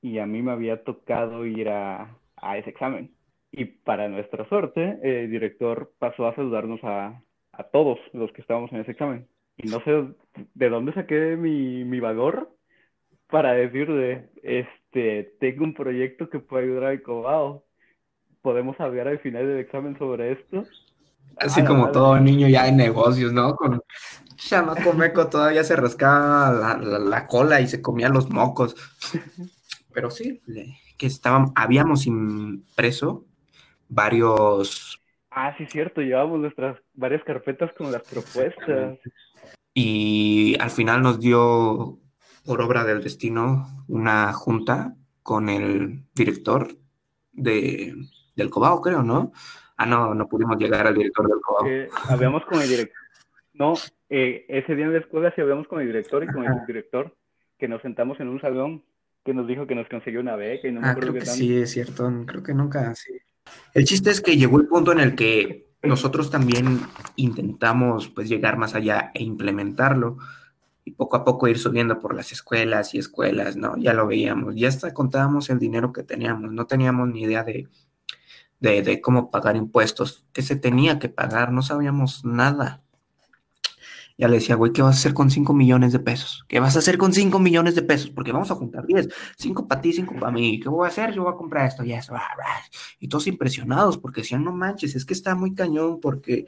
y 0.00 0.18
a 0.18 0.26
mí 0.26 0.42
me 0.42 0.52
había 0.52 0.82
tocado 0.82 1.46
ir 1.46 1.68
a, 1.68 2.16
a 2.42 2.58
ese 2.58 2.70
examen. 2.70 3.10
Y 3.50 3.64
para 3.66 4.08
nuestra 4.08 4.48
suerte, 4.48 4.98
el 5.02 5.30
director 5.30 5.92
pasó 5.98 6.26
a 6.26 6.34
saludarnos 6.34 6.80
a, 6.84 7.22
a 7.52 7.62
todos 7.64 7.98
los 8.12 8.32
que 8.32 8.40
estábamos 8.42 8.72
en 8.72 8.80
ese 8.80 8.92
examen. 8.92 9.26
Y 9.56 9.68
no 9.68 9.82
sé 9.84 10.08
de 10.54 10.68
dónde 10.70 10.92
saqué 10.94 11.36
mi, 11.36 11.84
mi 11.84 12.00
valor 12.00 12.50
para 13.30 13.52
decirle, 13.54 14.28
este, 14.42 15.34
tengo 15.40 15.64
un 15.64 15.74
proyecto 15.74 16.28
que 16.28 16.38
puede 16.40 16.64
ayudar 16.64 16.84
al 16.84 17.02
Cobao. 17.02 17.64
¿Podemos 18.42 18.78
hablar 18.80 19.08
al 19.08 19.20
final 19.20 19.46
del 19.46 19.58
examen 19.58 19.96
sobre 19.98 20.32
esto? 20.32 20.64
Así 21.36 21.60
Ah, 21.62 21.66
como 21.66 21.90
todo 21.90 22.18
niño 22.20 22.48
ya 22.48 22.68
en 22.68 22.76
negocios, 22.76 23.32
¿no? 23.32 23.54
Con 23.56 23.80
chamaco 24.36 24.92
meco 24.92 25.28
todavía 25.28 25.64
se 25.64 25.76
rascaba 25.76 26.52
la, 26.52 26.76
la- 26.78 26.98
la 26.98 27.26
cola 27.26 27.60
y 27.60 27.68
se 27.68 27.80
comía 27.80 28.08
los 28.08 28.28
mocos. 28.30 28.74
Pero 29.94 30.10
sí, 30.10 30.40
le- 30.46 30.76
que 31.02 31.08
estaban, 31.08 31.46
habíamos 31.56 32.06
impreso 32.06 33.24
varios 33.88 35.02
Ah, 35.32 35.52
sí, 35.58 35.66
cierto, 35.66 36.00
llevamos 36.00 36.38
nuestras 36.38 36.78
varias 36.94 37.24
carpetas 37.24 37.72
con 37.72 37.90
las 37.90 38.02
propuestas. 38.02 39.00
y 39.74 40.56
al 40.60 40.70
final 40.70 41.02
nos 41.02 41.18
dio 41.18 41.98
por 42.46 42.60
obra 42.60 42.84
del 42.84 43.02
destino 43.02 43.66
una 43.88 44.32
junta 44.32 44.94
con 45.24 45.48
el 45.48 46.04
director 46.14 46.68
de, 47.32 47.96
del 48.36 48.50
Cobao, 48.50 48.80
creo, 48.80 49.02
¿no? 49.02 49.32
Ah, 49.76 49.86
no, 49.86 50.14
no 50.14 50.28
pudimos 50.28 50.56
llegar 50.56 50.86
al 50.86 50.94
director 50.94 51.26
del 51.26 51.40
Cobao. 51.40 51.66
Eh, 51.66 51.88
habíamos 52.10 52.44
con 52.44 52.60
el 52.60 52.68
director. 52.68 53.02
No, 53.54 53.74
eh, 54.08 54.44
ese 54.48 54.76
día 54.76 54.84
en 54.84 54.92
la 54.92 55.00
escuela 55.00 55.32
sí 55.34 55.40
habíamos 55.40 55.66
con 55.66 55.80
el 55.80 55.88
director 55.88 56.22
y 56.22 56.28
con 56.28 56.44
el 56.44 56.52
subdirector, 56.60 57.16
que 57.58 57.66
nos 57.66 57.82
sentamos 57.82 58.20
en 58.20 58.28
un 58.28 58.40
salón, 58.40 58.84
que 59.24 59.34
nos 59.34 59.46
dijo 59.46 59.66
que 59.66 59.74
nos 59.74 59.88
consiguió 59.88 60.20
una 60.20 60.36
beca 60.36 60.68
y 60.68 60.72
no 60.72 60.80
me 60.80 60.88
Ah, 60.88 60.90
acuerdo 60.90 61.10
creo 61.10 61.14
qué 61.14 61.20
que 61.20 61.26
tanto. 61.26 61.36
sí, 61.36 61.56
es 61.56 61.70
cierto. 61.70 62.10
Creo 62.26 62.42
que 62.42 62.54
nunca, 62.54 62.94
sí. 62.94 63.12
El 63.74 63.84
chiste 63.84 64.10
es 64.10 64.20
que 64.20 64.36
llegó 64.36 64.60
el 64.60 64.66
punto 64.68 64.92
en 64.92 65.00
el 65.00 65.14
que 65.14 65.68
nosotros 65.82 66.30
también 66.30 66.80
intentamos 67.16 68.08
pues 68.08 68.28
llegar 68.28 68.56
más 68.58 68.74
allá 68.74 69.10
e 69.14 69.22
implementarlo 69.22 70.18
y 70.84 70.92
poco 70.92 71.16
a 71.16 71.24
poco 71.24 71.48
ir 71.48 71.58
subiendo 71.58 72.00
por 72.00 72.14
las 72.14 72.32
escuelas 72.32 72.94
y 72.94 72.98
escuelas, 72.98 73.56
¿no? 73.56 73.76
Ya 73.78 73.94
lo 73.94 74.06
veíamos, 74.06 74.54
ya 74.56 74.68
hasta 74.68 74.94
contábamos 74.94 75.50
el 75.50 75.58
dinero 75.58 75.92
que 75.92 76.02
teníamos, 76.02 76.52
no 76.52 76.66
teníamos 76.66 77.08
ni 77.08 77.22
idea 77.22 77.44
de, 77.44 77.68
de, 78.60 78.82
de 78.82 79.00
cómo 79.00 79.30
pagar 79.30 79.56
impuestos, 79.56 80.24
qué 80.32 80.42
se 80.42 80.56
tenía 80.56 80.98
que 80.98 81.08
pagar, 81.08 81.52
no 81.52 81.62
sabíamos 81.62 82.24
nada. 82.24 82.82
Ya 84.18 84.28
le 84.28 84.34
decía, 84.34 84.56
güey, 84.56 84.72
¿qué 84.72 84.82
vas 84.82 84.96
a 84.96 84.98
hacer 84.98 85.14
con 85.14 85.30
5 85.30 85.54
millones 85.54 85.92
de 85.92 85.98
pesos? 85.98 86.44
¿Qué 86.48 86.60
vas 86.60 86.76
a 86.76 86.80
hacer 86.80 86.98
con 86.98 87.12
5 87.12 87.38
millones 87.38 87.74
de 87.74 87.82
pesos? 87.82 88.10
Porque 88.10 88.32
vamos 88.32 88.50
a 88.50 88.54
juntar 88.54 88.86
10, 88.86 89.08
5 89.36 89.66
para 89.66 89.80
ti, 89.80 89.92
5 89.92 90.14
para 90.20 90.32
mí. 90.32 90.60
¿Qué 90.60 90.68
voy 90.68 90.84
a 90.84 90.88
hacer? 90.88 91.12
Yo 91.12 91.24
voy 91.24 91.32
a 91.32 91.36
comprar 91.36 91.66
esto 91.66 91.84
y 91.84 91.92
eso. 91.92 92.14
Y 92.98 93.08
todos 93.08 93.26
impresionados 93.26 93.98
porque 93.98 94.20
decían, 94.20 94.44
no 94.44 94.52
manches, 94.52 94.94
es 94.94 95.04
que 95.04 95.14
está 95.14 95.34
muy 95.34 95.54
cañón 95.54 96.00
porque, 96.00 96.46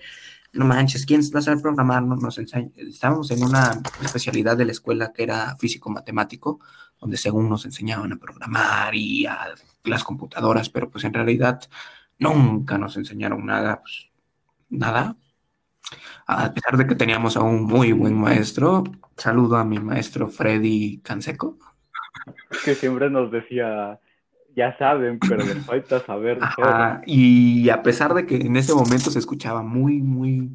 no 0.53 0.64
manches, 0.64 1.05
¿quién 1.07 1.20
va 1.35 1.38
a 1.40 1.42
saber 1.42 1.62
programar? 1.62 2.03
No, 2.03 2.16
nos 2.16 2.38
enseña. 2.38 2.70
Estábamos 2.77 3.31
en 3.31 3.42
una 3.42 3.81
especialidad 4.03 4.57
de 4.57 4.66
la 4.66 4.72
escuela 4.72 5.12
que 5.12 5.24
era 5.24 5.57
físico-matemático, 5.57 6.61
donde 7.00 7.16
según 7.16 7.48
nos 7.48 7.64
enseñaban 7.64 8.12
a 8.12 8.16
programar 8.16 8.94
y 8.94 9.27
a 9.27 9.55
las 9.85 10.05
computadoras, 10.05 10.70
pero 10.70 10.90
pues 10.90 11.05
en 11.05 11.12
realidad 11.12 11.61
nunca 12.18 12.79
nos 12.79 12.96
enseñaron 12.96 13.44
nada, 13.44 13.81
pues 13.81 14.09
nada, 14.70 15.16
a 16.26 16.52
pesar 16.52 16.76
de 16.76 16.87
que 16.87 16.94
teníamos 16.94 17.37
a 17.37 17.42
un 17.42 17.64
muy 17.64 17.92
buen 17.92 18.14
maestro, 18.14 18.84
saludo 19.16 19.56
a 19.56 19.64
mi 19.64 19.78
maestro 19.78 20.28
Freddy 20.28 20.98
Canseco. 21.02 21.58
Que 22.64 22.74
siempre 22.74 23.10
nos 23.10 23.30
decía, 23.30 23.98
ya 24.56 24.76
saben, 24.78 25.18
pero 25.18 25.44
les 25.44 25.58
falta 25.66 26.04
saber 26.04 26.38
todo. 26.38 26.66
Ajá, 26.66 27.02
y 27.06 27.68
a 27.68 27.82
pesar 27.82 28.14
de 28.14 28.24
que 28.26 28.37
en 28.37 28.56
ese 28.56 28.72
momento 28.74 29.10
se 29.10 29.18
escuchaba 29.18 29.62
muy, 29.62 30.00
muy, 30.00 30.50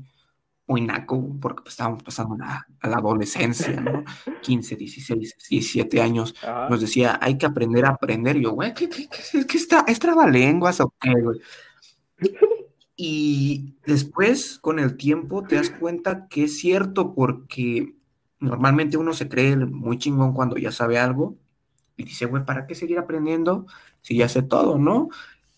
muy 0.66 0.82
naco, 0.82 1.36
porque 1.42 1.62
pues, 1.64 1.74
estábamos 1.74 2.02
pasando 2.04 2.38
la- 2.38 2.66
a 2.82 2.88
la 2.88 2.98
adolescencia, 2.98 3.80
¿no? 3.82 4.04
15, 4.42 4.76
16, 4.76 5.36
17 5.50 6.02
años, 6.02 6.34
Ajá. 6.42 6.70
nos 6.70 6.82
decía, 6.82 7.18
hay 7.22 7.38
que 7.38 7.46
aprender 7.46 7.86
a 7.86 7.90
aprender. 7.90 8.38
Y 8.38 8.44
yo, 8.44 8.52
güey, 8.52 8.74
¿qué, 8.74 8.88
qué, 8.90 9.08
qué, 9.10 9.46
qué 9.46 9.58
está? 9.58 9.84
¿Es 9.88 10.00
trabalenguas 10.00 10.80
o 10.80 10.94
qué, 11.00 11.12
güey? 11.14 11.40
Y 13.02 13.76
después, 13.86 14.60
con 14.60 14.78
el 14.78 14.98
tiempo, 14.98 15.42
te 15.44 15.56
das 15.56 15.70
cuenta 15.70 16.28
que 16.28 16.44
es 16.44 16.60
cierto, 16.60 17.16
porque 17.16 17.96
normalmente 18.42 18.98
uno 18.98 19.14
se 19.14 19.30
cree 19.30 19.56
muy 19.56 19.98
chingón 19.98 20.34
cuando 20.34 20.58
ya 20.58 20.74
sabe 20.74 21.00
algo 21.00 21.38
y 21.96 22.04
dice, 22.04 22.26
güey, 22.26 22.44
¿para 22.44 22.68
qué 22.68 22.76
seguir 22.76 23.00
aprendiendo 23.00 23.68
si 24.02 24.18
ya 24.18 24.28
sé 24.28 24.42
todo, 24.42 24.78
no? 24.78 25.08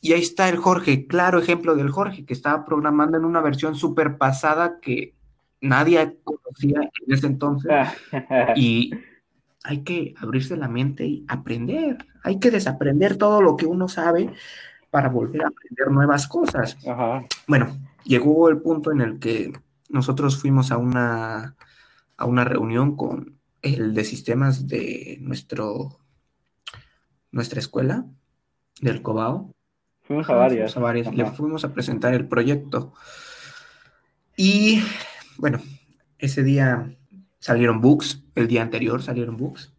Y 0.01 0.13
ahí 0.13 0.21
está 0.21 0.49
el 0.49 0.57
Jorge, 0.57 1.07
claro 1.07 1.39
ejemplo 1.39 1.73
del 1.73 1.89
Jorge, 1.89 2.25
que 2.25 2.33
estaba 2.35 2.63
programando 2.63 3.17
en 3.17 3.25
una 3.25 3.41
versión 3.41 3.73
súper 3.73 4.19
pasada 4.19 4.77
que 4.79 5.15
nadie 5.61 6.19
conocía 6.23 6.81
en 6.81 7.11
ese 7.11 7.25
entonces. 7.25 7.71
Y 8.55 8.91
hay 9.63 9.79
que 9.79 10.13
abrirse 10.19 10.55
la 10.57 10.67
mente 10.67 11.07
y 11.07 11.25
aprender. 11.27 12.05
Hay 12.21 12.37
que 12.37 12.51
desaprender 12.51 13.17
todo 13.17 13.41
lo 13.41 13.57
que 13.57 13.65
uno 13.65 13.87
sabe 13.87 14.31
para 14.91 15.09
volver 15.09 15.43
a 15.43 15.47
aprender 15.47 15.89
nuevas 15.89 16.27
cosas. 16.27 16.77
Ajá. 16.87 17.25
Bueno, 17.47 17.79
llegó 18.03 18.49
el 18.49 18.59
punto 18.61 18.91
en 18.91 19.01
el 19.01 19.19
que 19.19 19.53
nosotros 19.89 20.39
fuimos 20.39 20.71
a 20.71 20.77
una, 20.77 21.55
a 22.17 22.25
una 22.25 22.43
reunión 22.43 22.95
con 22.95 23.39
el 23.63 23.93
de 23.93 24.03
sistemas 24.03 24.67
de 24.67 25.17
nuestro, 25.21 25.97
nuestra 27.31 27.59
escuela, 27.59 28.05
del 28.81 29.01
Cobao. 29.01 29.53
Fuimos 30.03 30.29
a 30.29 30.35
varias. 30.35 30.73
fuimos 30.73 30.77
a 30.77 30.79
varias. 30.79 31.15
Le 31.15 31.25
fuimos 31.25 31.63
a 31.65 31.73
presentar 31.73 32.13
el 32.13 32.27
proyecto. 32.27 32.93
Y 34.35 34.83
bueno, 35.37 35.59
ese 36.17 36.43
día 36.43 36.93
salieron 37.39 37.79
bugs, 37.81 38.23
el 38.35 38.47
día 38.47 38.61
anterior 38.61 39.01
salieron 39.01 39.37
bugs, 39.37 39.73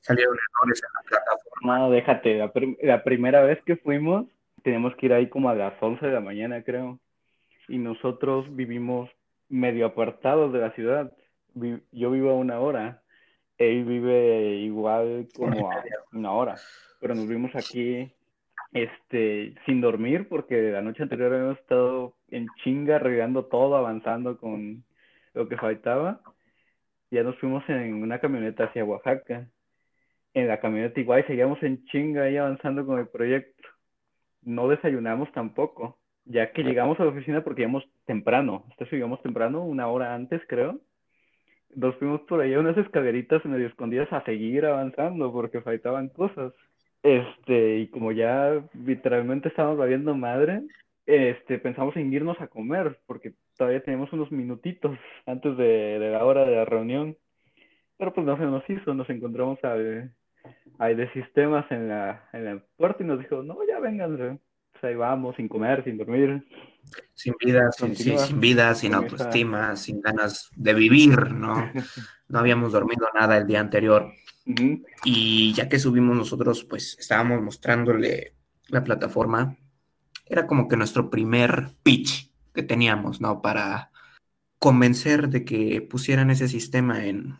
salieron 0.00 0.34
errores 0.34 0.82
en 0.82 0.88
la 0.94 1.08
plataforma. 1.08 1.78
No, 1.78 1.90
déjate, 1.90 2.38
la, 2.38 2.52
prim- 2.52 2.76
la 2.82 3.04
primera 3.04 3.42
vez 3.42 3.60
que 3.64 3.76
fuimos, 3.76 4.26
teníamos 4.68 4.94
que 4.96 5.06
ir 5.06 5.14
ahí 5.14 5.30
como 5.30 5.48
a 5.48 5.54
las 5.54 5.82
11 5.82 6.04
de 6.04 6.12
la 6.12 6.20
mañana, 6.20 6.62
creo. 6.62 7.00
Y 7.68 7.78
nosotros 7.78 8.54
vivimos 8.54 9.08
medio 9.48 9.86
apartados 9.86 10.52
de 10.52 10.58
la 10.58 10.72
ciudad. 10.72 11.10
Yo 11.90 12.10
vivo 12.10 12.30
a 12.30 12.34
una 12.34 12.60
hora. 12.60 13.00
Él 13.56 13.86
vive 13.86 14.56
igual 14.56 15.26
como 15.34 15.72
a 15.72 15.82
una 16.12 16.32
hora. 16.32 16.56
Pero 17.00 17.14
nos 17.14 17.26
vimos 17.26 17.50
aquí 17.56 18.12
este, 18.72 19.54
sin 19.64 19.80
dormir 19.80 20.28
porque 20.28 20.70
la 20.70 20.82
noche 20.82 21.02
anterior 21.02 21.32
habíamos 21.32 21.58
estado 21.60 22.12
en 22.30 22.46
chinga, 22.62 22.96
arreglando 22.96 23.46
todo, 23.46 23.74
avanzando 23.74 24.36
con 24.36 24.84
lo 25.32 25.48
que 25.48 25.56
faltaba. 25.56 26.20
Ya 27.10 27.22
nos 27.22 27.38
fuimos 27.38 27.66
en 27.70 28.02
una 28.02 28.18
camioneta 28.18 28.64
hacia 28.64 28.84
Oaxaca 28.84 29.48
en 30.34 30.48
la 30.48 30.60
camioneta 30.60 31.00
igual 31.00 31.26
seguíamos 31.26 31.62
en 31.62 31.84
chinga 31.86 32.24
ahí 32.24 32.36
avanzando 32.36 32.84
con 32.86 32.98
el 32.98 33.08
proyecto. 33.08 33.57
No 34.42 34.68
desayunamos 34.68 35.30
tampoco, 35.32 35.98
ya 36.24 36.52
que 36.52 36.62
llegamos 36.62 36.98
a 37.00 37.04
la 37.04 37.10
oficina 37.10 37.42
porque 37.42 37.62
íbamos 37.62 37.84
temprano. 38.06 38.64
Hasta 38.70 38.84
eso 38.84 38.96
llegamos 38.96 39.22
temprano, 39.22 39.64
una 39.64 39.88
hora 39.88 40.14
antes, 40.14 40.42
creo. 40.46 40.80
Nos 41.74 41.96
fuimos 41.96 42.20
por 42.22 42.40
ahí 42.40 42.54
a 42.54 42.60
unas 42.60 42.76
escaleritas 42.76 43.44
medio 43.44 43.66
escondidas 43.66 44.12
a 44.12 44.24
seguir 44.24 44.66
avanzando 44.66 45.32
porque 45.32 45.60
faltaban 45.60 46.08
cosas. 46.08 46.52
Este, 47.02 47.78
y 47.78 47.88
como 47.88 48.12
ya 48.12 48.62
literalmente 48.74 49.48
estábamos 49.48 49.78
valiendo 49.78 50.14
madre, 50.14 50.62
este, 51.06 51.58
pensamos 51.58 51.96
en 51.96 52.12
irnos 52.12 52.40
a 52.40 52.48
comer 52.48 52.98
porque 53.06 53.34
todavía 53.56 53.82
teníamos 53.82 54.12
unos 54.12 54.30
minutitos 54.32 54.98
antes 55.26 55.56
de, 55.56 55.98
de 55.98 56.10
la 56.10 56.24
hora 56.24 56.44
de 56.44 56.56
la 56.56 56.64
reunión. 56.64 57.16
Pero 57.96 58.14
pues 58.14 58.26
no 58.26 58.36
se 58.36 58.44
nos 58.44 58.68
hizo, 58.70 58.94
nos 58.94 59.10
encontramos 59.10 59.62
al, 59.64 60.12
al 60.78 60.96
de 60.96 61.12
sistemas 61.12 61.70
en 61.70 61.88
la, 61.88 62.28
en 62.32 62.44
la 62.44 62.62
puerta 62.76 63.02
y 63.02 63.06
nos 63.06 63.18
dijo, 63.18 63.42
no, 63.42 63.56
ya 63.66 63.80
vénganse. 63.80 64.38
Pues 64.72 64.84
ahí 64.84 64.94
vamos, 64.94 65.36
sin 65.36 65.48
comer, 65.48 65.82
sin 65.84 65.98
dormir. 65.98 66.46
Sin 67.14 67.34
vida, 67.44 67.70
sin, 67.72 67.96
sí, 67.96 68.04
Continúa 68.04 68.26
sin 68.26 68.40
vida, 68.40 68.74
sin 68.74 68.94
autoestima, 68.94 69.76
sin 69.76 70.00
ganas 70.00 70.50
de 70.54 70.74
vivir, 70.74 71.32
¿no? 71.32 71.70
No 72.30 72.40
habíamos 72.40 72.72
dormido 72.72 73.08
nada 73.14 73.38
el 73.38 73.46
día 73.46 73.58
anterior. 73.58 74.12
Y 75.02 75.54
ya 75.54 75.66
que 75.66 75.78
subimos 75.78 76.14
nosotros, 76.14 76.62
pues 76.62 76.94
estábamos 76.98 77.40
mostrándole 77.40 78.34
la 78.68 78.84
plataforma. 78.84 79.56
Era 80.26 80.46
como 80.46 80.68
que 80.68 80.76
nuestro 80.76 81.08
primer 81.08 81.70
pitch 81.82 82.30
que 82.52 82.62
teníamos, 82.62 83.22
¿no? 83.22 83.40
Para 83.40 83.90
convencer 84.58 85.28
de 85.28 85.46
que 85.46 85.80
pusieran 85.80 86.30
ese 86.30 86.48
sistema 86.48 87.06
en, 87.06 87.38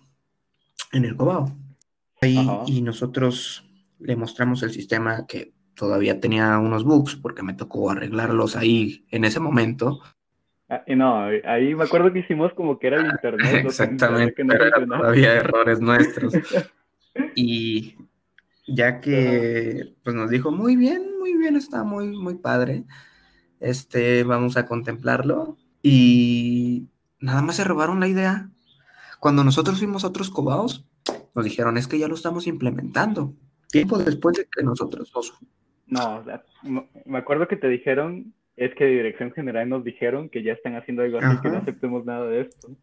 en 0.93 1.05
el 1.05 1.17
Cobao. 1.17 1.55
Ahí, 2.21 2.49
y 2.67 2.83
nosotros 2.83 3.65
le 3.99 4.17
mostramos 4.17 4.63
el 4.63 4.71
sistema 4.71 5.27
que 5.27 5.53
todavía 5.75 6.21
tenía 6.21 6.59
unos 6.59 6.85
bugs 6.85 7.17
porque 7.17 7.43
me 7.43 7.55
tocó 7.55 7.91
arreglarlos 7.91 8.57
ahí 8.57 9.07
en 9.11 9.25
ese 9.25 9.41
momento. 9.41 10.01
Ah, 10.69 10.83
no, 10.89 11.25
ahí 11.45 11.75
me 11.75 11.85
acuerdo 11.85 12.13
que 12.13 12.19
hicimos 12.19 12.53
como 12.55 12.79
que 12.79 12.89
era 12.89 13.01
el 13.01 13.07
internet. 13.07 13.65
Exactamente, 13.65 14.35
que 14.35 14.45
no 14.45 14.55
había 15.05 15.35
errores 15.35 15.81
nuestros. 15.81 16.35
y 17.35 17.97
ya 18.67 19.01
que 19.01 19.95
pues 20.03 20.15
nos 20.15 20.31
dijo, 20.31 20.51
muy 20.51 20.77
bien, 20.77 21.19
muy 21.19 21.37
bien, 21.37 21.57
está 21.57 21.85
muy, 21.85 22.09
muy 22.09 22.35
padre, 22.35 22.85
este, 23.61 24.25
vamos 24.25 24.57
a 24.57 24.67
contemplarlo. 24.67 25.57
Y 25.83 26.89
nada 27.21 27.41
más 27.41 27.57
se 27.57 27.65
robaron 27.65 28.01
la 28.01 28.09
idea. 28.09 28.51
Cuando 29.21 29.45
nosotros 29.45 29.79
fuimos 29.79 30.05
a 30.05 30.09
otros 30.09 30.29
cobaos, 30.31 30.88
nos 31.39 31.45
dijeron, 31.45 31.79
es 31.79 31.87
que 31.87 32.01
ya 32.01 32.09
lo 32.09 32.17
estamos 32.17 32.49
implementando. 32.49 33.33
Tiempo 33.71 33.97
después 33.97 34.37
de 34.37 34.45
que 34.45 34.65
nosotros 34.65 35.13
dos. 35.13 35.35
No, 35.87 36.25
me 37.05 37.19
acuerdo 37.19 37.47
que 37.47 37.57
te 37.57 37.69
dijeron 37.69 38.35
es 38.57 38.75
que 38.75 38.85
de 38.85 38.91
Dirección 38.91 39.31
General 39.31 39.69
nos 39.69 39.85
dijeron 39.85 40.29
que 40.29 40.43
ya 40.43 40.53
están 40.53 40.75
haciendo 40.75 41.03
algo 41.03 41.19
así, 41.19 41.41
que 41.41 41.49
no 41.49 41.59
aceptemos 41.59 42.05
nada 42.05 42.27
de 42.27 42.41
esto. 42.41 42.77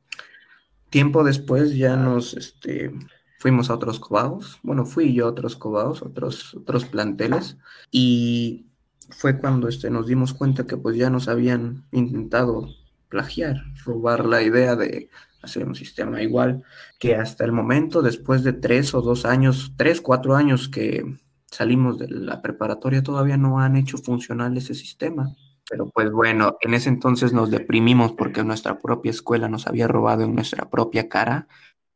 Tiempo 0.89 1.25
después 1.25 1.75
ya 1.75 1.97
nos 1.97 2.33
este, 2.33 2.93
fuimos 3.39 3.69
a 3.69 3.73
otros 3.75 3.99
cobados, 3.99 4.57
bueno, 4.63 4.85
fui 4.85 5.13
yo 5.13 5.25
a 5.25 5.31
otros 5.31 5.57
cobados, 5.57 6.01
otros, 6.01 6.55
otros 6.55 6.85
planteles, 6.85 7.57
y 7.91 8.67
fue 9.09 9.37
cuando 9.37 9.67
este, 9.67 9.89
nos 9.89 10.07
dimos 10.07 10.33
cuenta 10.33 10.65
que 10.65 10.77
pues 10.77 10.95
ya 10.95 11.09
nos 11.09 11.27
habían 11.27 11.83
intentado 11.91 12.69
plagiar, 13.09 13.57
robar 13.83 14.25
la 14.25 14.41
idea 14.43 14.77
de 14.77 15.09
hacer 15.45 15.65
un 15.65 15.75
sistema 15.75 16.21
igual, 16.21 16.63
que 16.99 17.15
hasta 17.15 17.45
el 17.45 17.51
momento, 17.51 18.01
después 18.01 18.43
de 18.43 18.53
tres 18.53 18.93
o 18.93 19.01
dos 19.01 19.25
años, 19.25 19.73
tres, 19.77 20.01
cuatro 20.01 20.35
años 20.35 20.69
que 20.69 21.05
salimos 21.49 21.97
de 21.97 22.09
la 22.09 22.41
preparatoria, 22.41 23.03
todavía 23.03 23.37
no 23.37 23.59
han 23.59 23.77
hecho 23.77 23.97
funcional 23.97 24.57
ese 24.57 24.75
sistema. 24.75 25.35
Pero 25.69 25.89
pues 25.89 26.11
bueno, 26.11 26.57
en 26.61 26.73
ese 26.73 26.89
entonces 26.89 27.33
nos 27.33 27.49
deprimimos 27.49 28.11
porque 28.11 28.43
nuestra 28.43 28.77
propia 28.77 29.09
escuela 29.09 29.49
nos 29.49 29.65
había 29.65 29.87
robado 29.87 30.23
en 30.23 30.35
nuestra 30.35 30.69
propia 30.69 31.09
cara. 31.09 31.47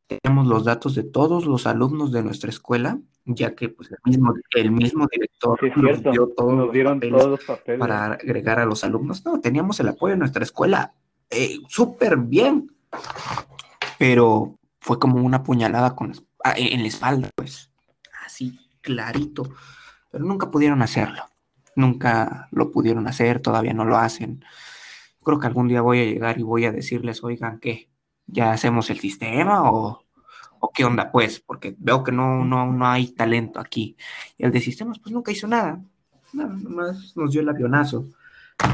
Teníamos 0.07 0.47
los 0.47 0.65
datos 0.65 0.95
de 0.95 1.03
todos 1.03 1.45
los 1.45 1.67
alumnos 1.67 2.11
de 2.11 2.23
nuestra 2.23 2.49
escuela, 2.49 2.99
ya 3.25 3.53
que 3.53 3.69
pues, 3.69 3.91
el, 3.91 3.97
mismo, 4.05 4.33
el 4.55 4.71
mismo 4.71 5.07
director 5.11 5.59
nos, 5.77 6.01
dio 6.01 6.29
todos 6.35 6.71
dieron 6.71 6.99
todos 6.99 7.29
los 7.29 7.43
papeles 7.43 7.79
para 7.79 8.13
agregar 8.13 8.57
a 8.57 8.65
los 8.65 8.83
alumnos. 8.83 9.23
No, 9.23 9.39
teníamos 9.39 9.79
el 9.79 9.89
apoyo 9.89 10.13
de 10.13 10.19
nuestra 10.19 10.43
escuela 10.43 10.95
eh, 11.29 11.59
súper 11.67 12.17
bien, 12.17 12.71
pero 13.97 14.57
fue 14.79 14.99
como 14.99 15.23
una 15.23 15.43
puñalada 15.43 15.95
con, 15.95 16.13
ah, 16.43 16.53
en 16.57 16.81
la 16.81 16.87
espalda, 16.87 17.29
pues, 17.35 17.71
así 18.25 18.59
clarito, 18.81 19.49
pero 20.11 20.23
nunca 20.23 20.49
pudieron 20.49 20.81
hacerlo 20.81 21.29
nunca 21.79 22.47
lo 22.51 22.71
pudieron 22.71 23.07
hacer, 23.07 23.41
todavía 23.41 23.73
no 23.73 23.85
lo 23.85 23.97
hacen. 23.97 24.43
Creo 25.23 25.39
que 25.39 25.47
algún 25.47 25.67
día 25.67 25.81
voy 25.81 25.99
a 25.99 26.05
llegar 26.05 26.39
y 26.39 26.43
voy 26.43 26.65
a 26.65 26.71
decirles, 26.71 27.23
oigan, 27.23 27.59
¿qué? 27.59 27.89
¿Ya 28.27 28.51
hacemos 28.51 28.89
el 28.89 28.99
sistema 28.99 29.71
o, 29.71 30.05
qué 30.73 30.85
onda? 30.85 31.11
Pues, 31.11 31.39
porque 31.39 31.75
veo 31.79 32.03
que 32.03 32.11
no, 32.11 32.45
no, 32.45 32.71
no 32.71 32.87
hay 32.87 33.07
talento 33.13 33.59
aquí. 33.59 33.97
El 34.37 34.51
de 34.51 34.61
sistemas, 34.61 34.99
pues 34.99 35.13
nunca 35.13 35.31
hizo 35.31 35.47
nada. 35.47 35.81
Nada, 36.33 36.49
nomás 36.49 37.15
nos 37.15 37.31
dio 37.31 37.41
el 37.41 37.49
avionazo, 37.49 38.05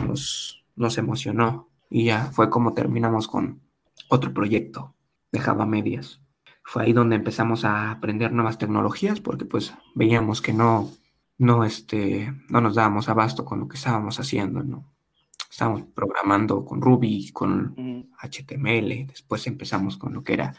nos, 0.05 0.65
nos 0.75 0.97
emocionó 0.97 1.69
y 1.89 2.05
ya 2.05 2.25
fue 2.33 2.49
como 2.49 2.73
terminamos 2.73 3.29
con 3.29 3.61
otro 4.09 4.33
proyecto 4.33 4.95
de 5.31 5.39
Java 5.39 5.65
Medias. 5.65 6.21
Fue 6.63 6.83
ahí 6.83 6.93
donde 6.93 7.15
empezamos 7.15 7.65
a 7.65 7.91
aprender 7.91 8.31
nuevas 8.31 8.57
tecnologías 8.57 9.21
porque 9.21 9.45
pues 9.45 9.73
veíamos 9.93 10.41
que 10.41 10.53
no, 10.53 10.91
no, 11.37 11.63
este, 11.63 12.33
no 12.49 12.61
nos 12.61 12.75
dábamos 12.75 13.09
abasto 13.09 13.45
con 13.45 13.59
lo 13.59 13.67
que 13.67 13.77
estábamos 13.77 14.19
haciendo, 14.19 14.63
¿no? 14.63 14.91
Estábamos 15.49 15.83
programando 15.83 16.65
con 16.65 16.81
Ruby, 16.81 17.31
con 17.31 18.09
HTML, 18.19 19.07
después 19.07 19.47
empezamos 19.47 19.95
con 19.97 20.13
lo 20.13 20.23
que 20.23 20.33
era 20.33 20.55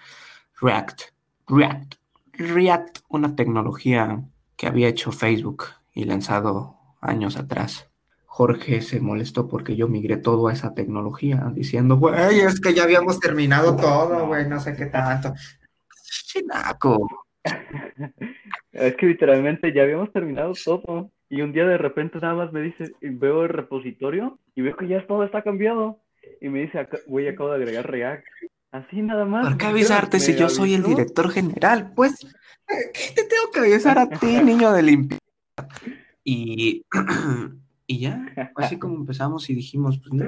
React. 0.60 1.02
React, 1.48 1.94
React, 2.32 2.98
una 3.08 3.36
tecnología 3.36 4.24
que 4.56 4.66
había 4.66 4.88
hecho 4.88 5.12
Facebook 5.12 5.64
y 5.92 6.04
lanzado 6.04 6.78
años 7.00 7.36
atrás. 7.36 7.90
Jorge 8.36 8.82
se 8.82 9.00
molestó 9.00 9.48
porque 9.48 9.76
yo 9.76 9.88
migré 9.88 10.18
todo 10.18 10.48
a 10.48 10.52
esa 10.52 10.74
tecnología, 10.74 11.50
diciendo, 11.54 11.96
güey, 11.96 12.40
es 12.40 12.60
que 12.60 12.74
ya 12.74 12.82
habíamos 12.82 13.18
terminado 13.18 13.74
todo, 13.76 14.26
güey, 14.26 14.46
no 14.46 14.60
sé 14.60 14.76
qué 14.76 14.84
tanto. 14.84 15.32
Chinaco. 16.26 17.08
Es 18.72 18.94
que 18.96 19.06
literalmente 19.06 19.72
ya 19.72 19.84
habíamos 19.84 20.12
terminado 20.12 20.52
todo. 20.62 21.10
Y 21.30 21.40
un 21.40 21.54
día 21.54 21.64
de 21.64 21.78
repente 21.78 22.18
nada 22.20 22.34
más 22.34 22.52
me 22.52 22.60
dice, 22.60 22.92
veo 23.00 23.44
el 23.44 23.48
repositorio 23.48 24.38
y 24.54 24.60
veo 24.60 24.76
que 24.76 24.86
ya 24.86 25.06
todo 25.06 25.24
está 25.24 25.40
cambiado. 25.40 26.02
Y 26.42 26.50
me 26.50 26.60
dice, 26.60 26.86
güey, 27.06 27.28
acabo 27.28 27.48
de 27.48 27.56
agregar 27.56 27.90
React. 27.90 28.26
Así 28.70 29.00
nada 29.00 29.24
más. 29.24 29.48
¿Por 29.48 29.56
qué 29.56 29.64
avisarte 29.64 30.20
si 30.20 30.36
yo 30.36 30.50
soy 30.50 30.74
el 30.74 30.82
director 30.82 31.30
general? 31.30 31.94
Pues, 31.96 32.18
¿qué 32.66 33.14
te 33.14 33.24
tengo 33.24 33.50
que 33.50 33.60
avisar 33.60 33.98
a 33.98 34.10
ti, 34.10 34.42
niño 34.42 34.72
de 34.72 34.82
limpieza? 34.82 35.22
Y, 36.22 36.84
y 37.86 38.00
ya, 38.00 38.26
así 38.56 38.78
como 38.78 38.96
empezamos 38.96 39.48
y 39.50 39.54
dijimos, 39.54 39.98
pues 39.98 40.12
no, 40.12 40.24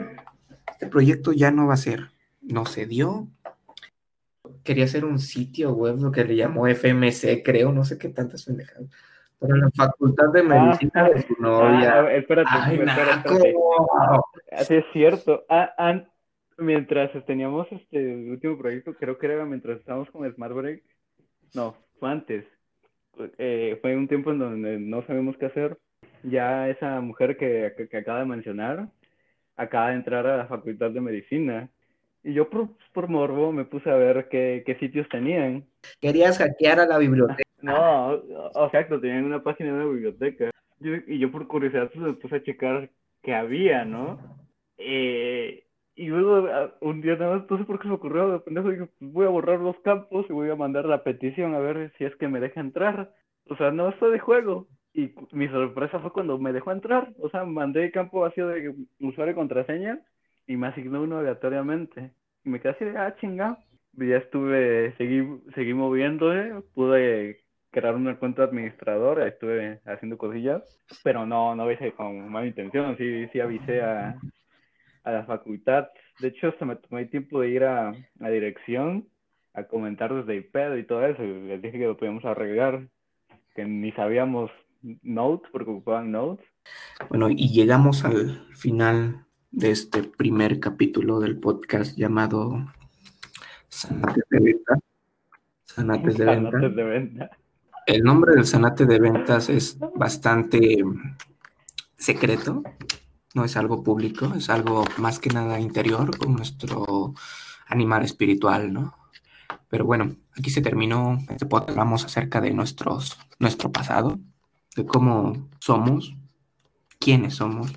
este 0.71 0.87
proyecto 0.87 1.33
ya 1.33 1.51
no 1.51 1.67
va 1.67 1.75
a 1.75 1.79
ser. 1.79 2.11
No 2.41 2.65
se 2.65 2.87
dio, 2.87 3.29
quería 4.63 4.85
hacer 4.85 5.05
un 5.05 5.19
sitio 5.19 5.73
web, 5.73 5.97
lo 5.99 6.13
que 6.13 6.25
le 6.25 6.37
llamó 6.37 6.67
FMC, 6.67 7.43
creo, 7.45 7.73
no 7.73 7.85
sé 7.85 7.99
qué 7.99 8.09
tantas 8.09 8.45
pendejadas. 8.45 8.91
Pero 9.39 9.55
en 9.55 9.61
la 9.61 9.71
facultad 9.71 10.29
de 10.33 10.41
ah, 10.41 10.43
medicina 10.43 11.09
de 11.09 11.23
su 11.23 11.35
novia. 11.41 12.01
Ah, 12.01 12.13
espérate, 12.13 12.75
espérate, 12.75 13.55
Así 14.53 14.75
es 14.75 14.85
cierto. 14.93 15.45
Ah, 15.49 16.03
mientras 16.57 17.11
teníamos 17.25 17.69
este 17.71 18.31
último 18.31 18.59
proyecto, 18.59 18.95
creo 18.95 19.17
que 19.17 19.27
era 19.27 19.45
mientras 19.45 19.79
estábamos 19.79 20.11
con 20.11 20.31
Smart 20.33 20.55
Break. 20.55 20.83
No, 21.55 21.77
fue 22.01 22.11
antes. 22.11 22.45
Eh, 23.39 23.79
fue 23.81 23.97
un 23.97 24.09
tiempo 24.09 24.33
en 24.33 24.39
donde 24.39 24.79
no 24.79 25.03
sabemos 25.03 25.37
qué 25.37 25.47
hacer. 25.47 25.79
Ya 26.23 26.69
esa 26.69 27.01
mujer 27.01 27.37
que, 27.37 27.75
que, 27.77 27.89
que 27.89 27.97
acaba 27.97 28.21
de 28.21 28.27
mencionar 28.27 28.89
acaba 29.57 29.91
de 29.91 29.97
entrar 29.97 30.27
a 30.27 30.37
la 30.37 30.47
facultad 30.47 30.91
de 30.91 31.01
medicina 31.01 31.69
y 32.23 32.33
yo 32.33 32.49
por, 32.49 33.09
morbo 33.09 33.53
me 33.53 33.65
puse 33.65 33.91
a 33.91 33.95
ver 33.95 34.29
qué, 34.29 34.77
sitios 34.81 35.09
tenían. 35.09 35.65
Querías 36.01 36.39
hackear 36.39 36.81
a 36.81 36.87
la 36.87 36.99
biblioteca. 36.99 37.43
No, 37.61 38.15
exacto, 38.65 39.01
tenían 39.01 39.25
una 39.25 39.43
página 39.43 39.73
de 39.73 39.79
la 39.79 39.91
biblioteca. 39.91 40.51
y 40.81 41.19
yo 41.19 41.31
por 41.31 41.49
curiosidad 41.49 41.91
pues, 41.93 42.05
me 42.05 42.13
puse 42.15 42.37
a 42.37 42.43
checar 42.43 42.91
qué 43.23 43.35
había, 43.35 43.85
¿no? 43.85 44.19
Eh, 44.79 45.65
y 45.97 46.07
luego 46.07 46.49
un 46.81 47.01
día 47.01 47.17
nada 47.17 47.37
más, 47.37 47.51
no 47.51 47.59
sé 47.59 47.65
por 47.65 47.79
qué 47.79 47.85
se 47.85 47.89
me 47.89 47.95
ocurrió, 47.95 48.31
de 48.31 48.41
pendejo, 48.41 48.71
dije, 48.71 48.89
pues 48.99 49.13
voy 49.13 49.27
a 49.27 49.31
borrar 49.31 49.59
los 49.59 49.79
campos 49.81 50.27
y 50.29 50.33
voy 50.33 50.51
a 50.51 50.57
mandar 50.57 50.85
la 50.85 51.03
petición 51.03 51.55
a 51.55 51.59
ver 51.59 51.93
si 51.99 52.05
es 52.05 52.15
que 52.17 52.29
me 52.29 52.41
deja 52.41 52.61
entrar. 52.61 53.13
O 53.49 53.57
sea, 53.57 53.71
no 53.71 53.89
estoy 53.89 54.13
de 54.13 54.21
juego. 54.21 54.69
Y 54.95 55.15
mi 55.33 55.49
sorpresa 55.49 56.01
fue 56.01 56.13
cuando 56.13 56.39
me 56.39 56.53
dejó 56.53 56.73
entrar. 56.73 57.13
O 57.21 57.29
sea, 57.29 57.45
mandé 57.45 57.91
campo 57.91 58.21
vacío 58.21 58.49
de 58.49 58.75
usuario 59.01 59.33
y 59.33 59.37
contraseña 59.37 60.01
y 60.47 60.57
me 60.57 60.69
asignó 60.69 61.03
uno 61.03 61.19
aleatoriamente. 61.19 62.13
Y 62.45 62.51
me 62.51 62.61
quedé 62.61 62.73
así 62.73 62.85
de, 62.85 62.99
ah, 62.99 63.15
chinga. 63.21 63.59
ya 63.93 64.17
estuve, 64.17 64.95
seguí, 64.97 65.23
seguí 65.55 65.75
moviéndole, 65.75 66.63
pude 66.75 67.45
crear 67.71 67.95
una 67.95 68.19
cuenta 68.19 68.45
administrador, 68.45 69.21
estuve 69.23 69.81
haciendo 69.85 70.17
cosillas, 70.17 70.63
pero 71.05 71.27
no, 71.27 71.55
no 71.55 71.71
hice 71.71 71.93
con 71.93 72.31
mala 72.31 72.47
intención, 72.47 72.97
sí, 72.97 73.29
sí 73.29 73.41
avisé 73.41 73.83
a, 73.83 74.19
a 75.05 75.13
la 75.13 75.25
facultad. 75.25 75.89
De 76.21 76.29
hecho, 76.29 76.49
hasta 76.49 76.65
me 76.65 76.77
tomé 76.77 77.07
tiempo 77.07 77.41
de 77.41 77.51
ir 77.51 77.65
a, 77.65 77.93
a 78.21 78.29
dirección 78.31 79.07
a 79.55 79.65
comentar 79.65 80.15
desde 80.15 80.37
iPad 80.37 80.77
y 80.77 80.85
todo 80.85 81.05
eso, 81.07 81.23
y 81.23 81.47
les 81.47 81.61
dije 81.61 81.79
que 81.79 81.87
lo 81.87 81.97
podíamos 81.97 82.25
arreglar, 82.25 82.89
que 83.55 83.65
ni 83.65 83.93
sabíamos 83.93 84.51
Notes, 84.83 85.51
porque 85.51 85.71
ocupaban 85.71 86.13
Notes. 86.13 86.47
Bueno, 87.09 87.29
y 87.31 87.53
llegamos 87.53 88.05
al 88.05 88.47
final 88.55 89.27
de 89.51 89.71
este 89.71 90.03
primer 90.03 90.61
capítulo 90.61 91.21
del 91.21 91.39
podcast 91.39 91.97
llamado 91.97 92.67
Sanates 93.69 94.25
de 94.31 94.41
Venta. 94.41 94.79
Sanates 95.65 96.17
de 96.17 96.85
Venta. 96.85 97.31
El 97.87 98.03
nombre 98.03 98.35
del 98.35 98.45
Sanate 98.45 98.85
de 98.85 99.01
Ventas 99.01 99.49
es 99.49 99.79
bastante 99.95 100.85
secreto, 101.97 102.63
no 103.35 103.45
es 103.45 103.57
algo 103.57 103.83
público, 103.83 104.35
es 104.37 104.51
algo 104.51 104.85
más 104.99 105.19
que 105.19 105.31
nada 105.31 105.59
interior 105.59 106.17
con 106.19 106.35
nuestro 106.37 107.15
animal 107.67 108.05
espiritual, 108.05 108.73
¿no? 108.73 108.95
Pero 109.69 109.85
bueno, 109.87 110.17
aquí 110.37 110.51
se 110.51 110.63
terminó 110.63 111.19
este 111.31 111.47
podcast. 111.47 111.71
Hablamos 111.71 112.05
acerca 112.05 112.41
de 112.41 112.53
nuestros, 112.53 113.19
nuestro 113.39 113.73
pasado, 113.73 114.19
de 114.79 114.87
cómo 114.87 115.49
somos, 115.59 116.17
quiénes 116.99 117.35
somos, 117.35 117.73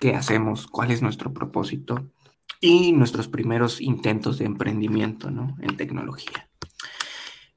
qué 0.00 0.14
hacemos, 0.14 0.66
cuál 0.66 0.90
es 0.90 1.02
nuestro 1.02 1.34
propósito 1.34 2.08
y 2.60 2.92
nuestros 2.92 3.28
primeros 3.28 3.80
intentos 3.80 4.38
de 4.38 4.46
emprendimiento 4.46 5.28
en 5.28 5.76
tecnología. 5.76 6.48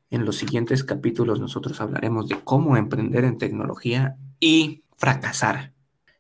En 0.10 0.26
los 0.26 0.38
siguientes 0.38 0.84
capítulos 0.84 1.40
nosotros 1.40 1.80
hablaremos 1.82 2.28
de 2.28 2.40
cómo 2.44 2.78
emprender 2.78 3.24
en 3.24 3.38
tecnología 3.38 4.18
y 4.40 4.84
fracasar 4.98 5.74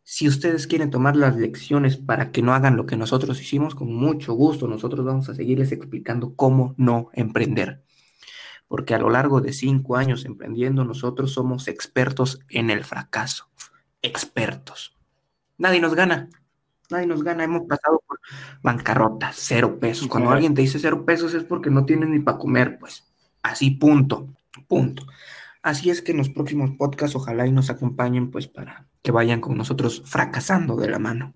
Si 0.03 0.27
ustedes 0.27 0.65
quieren 0.65 0.89
tomar 0.89 1.15
las 1.15 1.35
lecciones 1.35 1.97
para 1.97 2.31
que 2.31 2.41
no 2.41 2.53
hagan 2.53 2.77
lo 2.77 2.85
que 2.85 2.97
nosotros 2.97 3.41
hicimos, 3.41 3.75
con 3.75 3.93
mucho 3.93 4.33
gusto 4.33 4.67
nosotros 4.67 5.05
vamos 5.05 5.29
a 5.29 5.35
seguirles 5.35 5.71
explicando 5.71 6.35
cómo 6.35 6.73
no 6.77 7.09
emprender. 7.13 7.83
Porque 8.69 8.95
a 8.95 8.99
lo 8.99 9.09
largo 9.09 9.41
de 9.41 9.51
cinco 9.51 9.97
años 9.97 10.23
emprendiendo, 10.23 10.85
nosotros 10.85 11.33
somos 11.33 11.67
expertos 11.67 12.39
en 12.47 12.69
el 12.69 12.85
fracaso. 12.85 13.49
Expertos. 14.01 14.97
Nadie 15.57 15.81
nos 15.81 15.93
gana. 15.93 16.29
Nadie 16.89 17.07
nos 17.07 17.21
gana. 17.21 17.43
Hemos 17.43 17.67
pasado 17.67 18.01
por 18.07 18.19
bancarrota, 18.63 19.31
cero 19.33 19.77
pesos. 19.77 20.07
Cuando 20.07 20.31
alguien 20.31 20.53
te 20.53 20.61
dice 20.61 20.79
cero 20.79 21.03
pesos 21.05 21.33
es 21.33 21.43
porque 21.43 21.69
no 21.69 21.83
tiene 21.83 22.05
ni 22.05 22.19
para 22.19 22.37
comer, 22.37 22.79
pues. 22.79 23.05
Así, 23.43 23.71
punto. 23.71 24.29
Punto. 24.67 25.05
Así 25.61 25.89
es 25.89 26.01
que 26.01 26.11
en 26.11 26.19
los 26.19 26.29
próximos 26.29 26.71
podcasts 26.77 27.15
ojalá 27.15 27.45
y 27.45 27.51
nos 27.51 27.69
acompañen 27.69 28.31
pues 28.31 28.47
para 28.47 28.87
que 29.01 29.11
vayan 29.11 29.41
con 29.41 29.57
nosotros 29.57 30.03
fracasando 30.05 30.77
de 30.77 30.89
la 30.89 30.99
mano. 30.99 31.33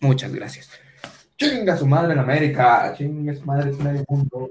Muchas 0.00 0.32
gracias. 0.32 0.70
Chinga 1.38 1.76
su 1.76 1.86
madre 1.86 2.14
en 2.14 2.18
América, 2.18 2.94
chinga 2.96 3.34
su 3.34 3.44
madre 3.44 3.70
en 3.70 3.86
el 3.86 4.04
mundo. 4.08 4.50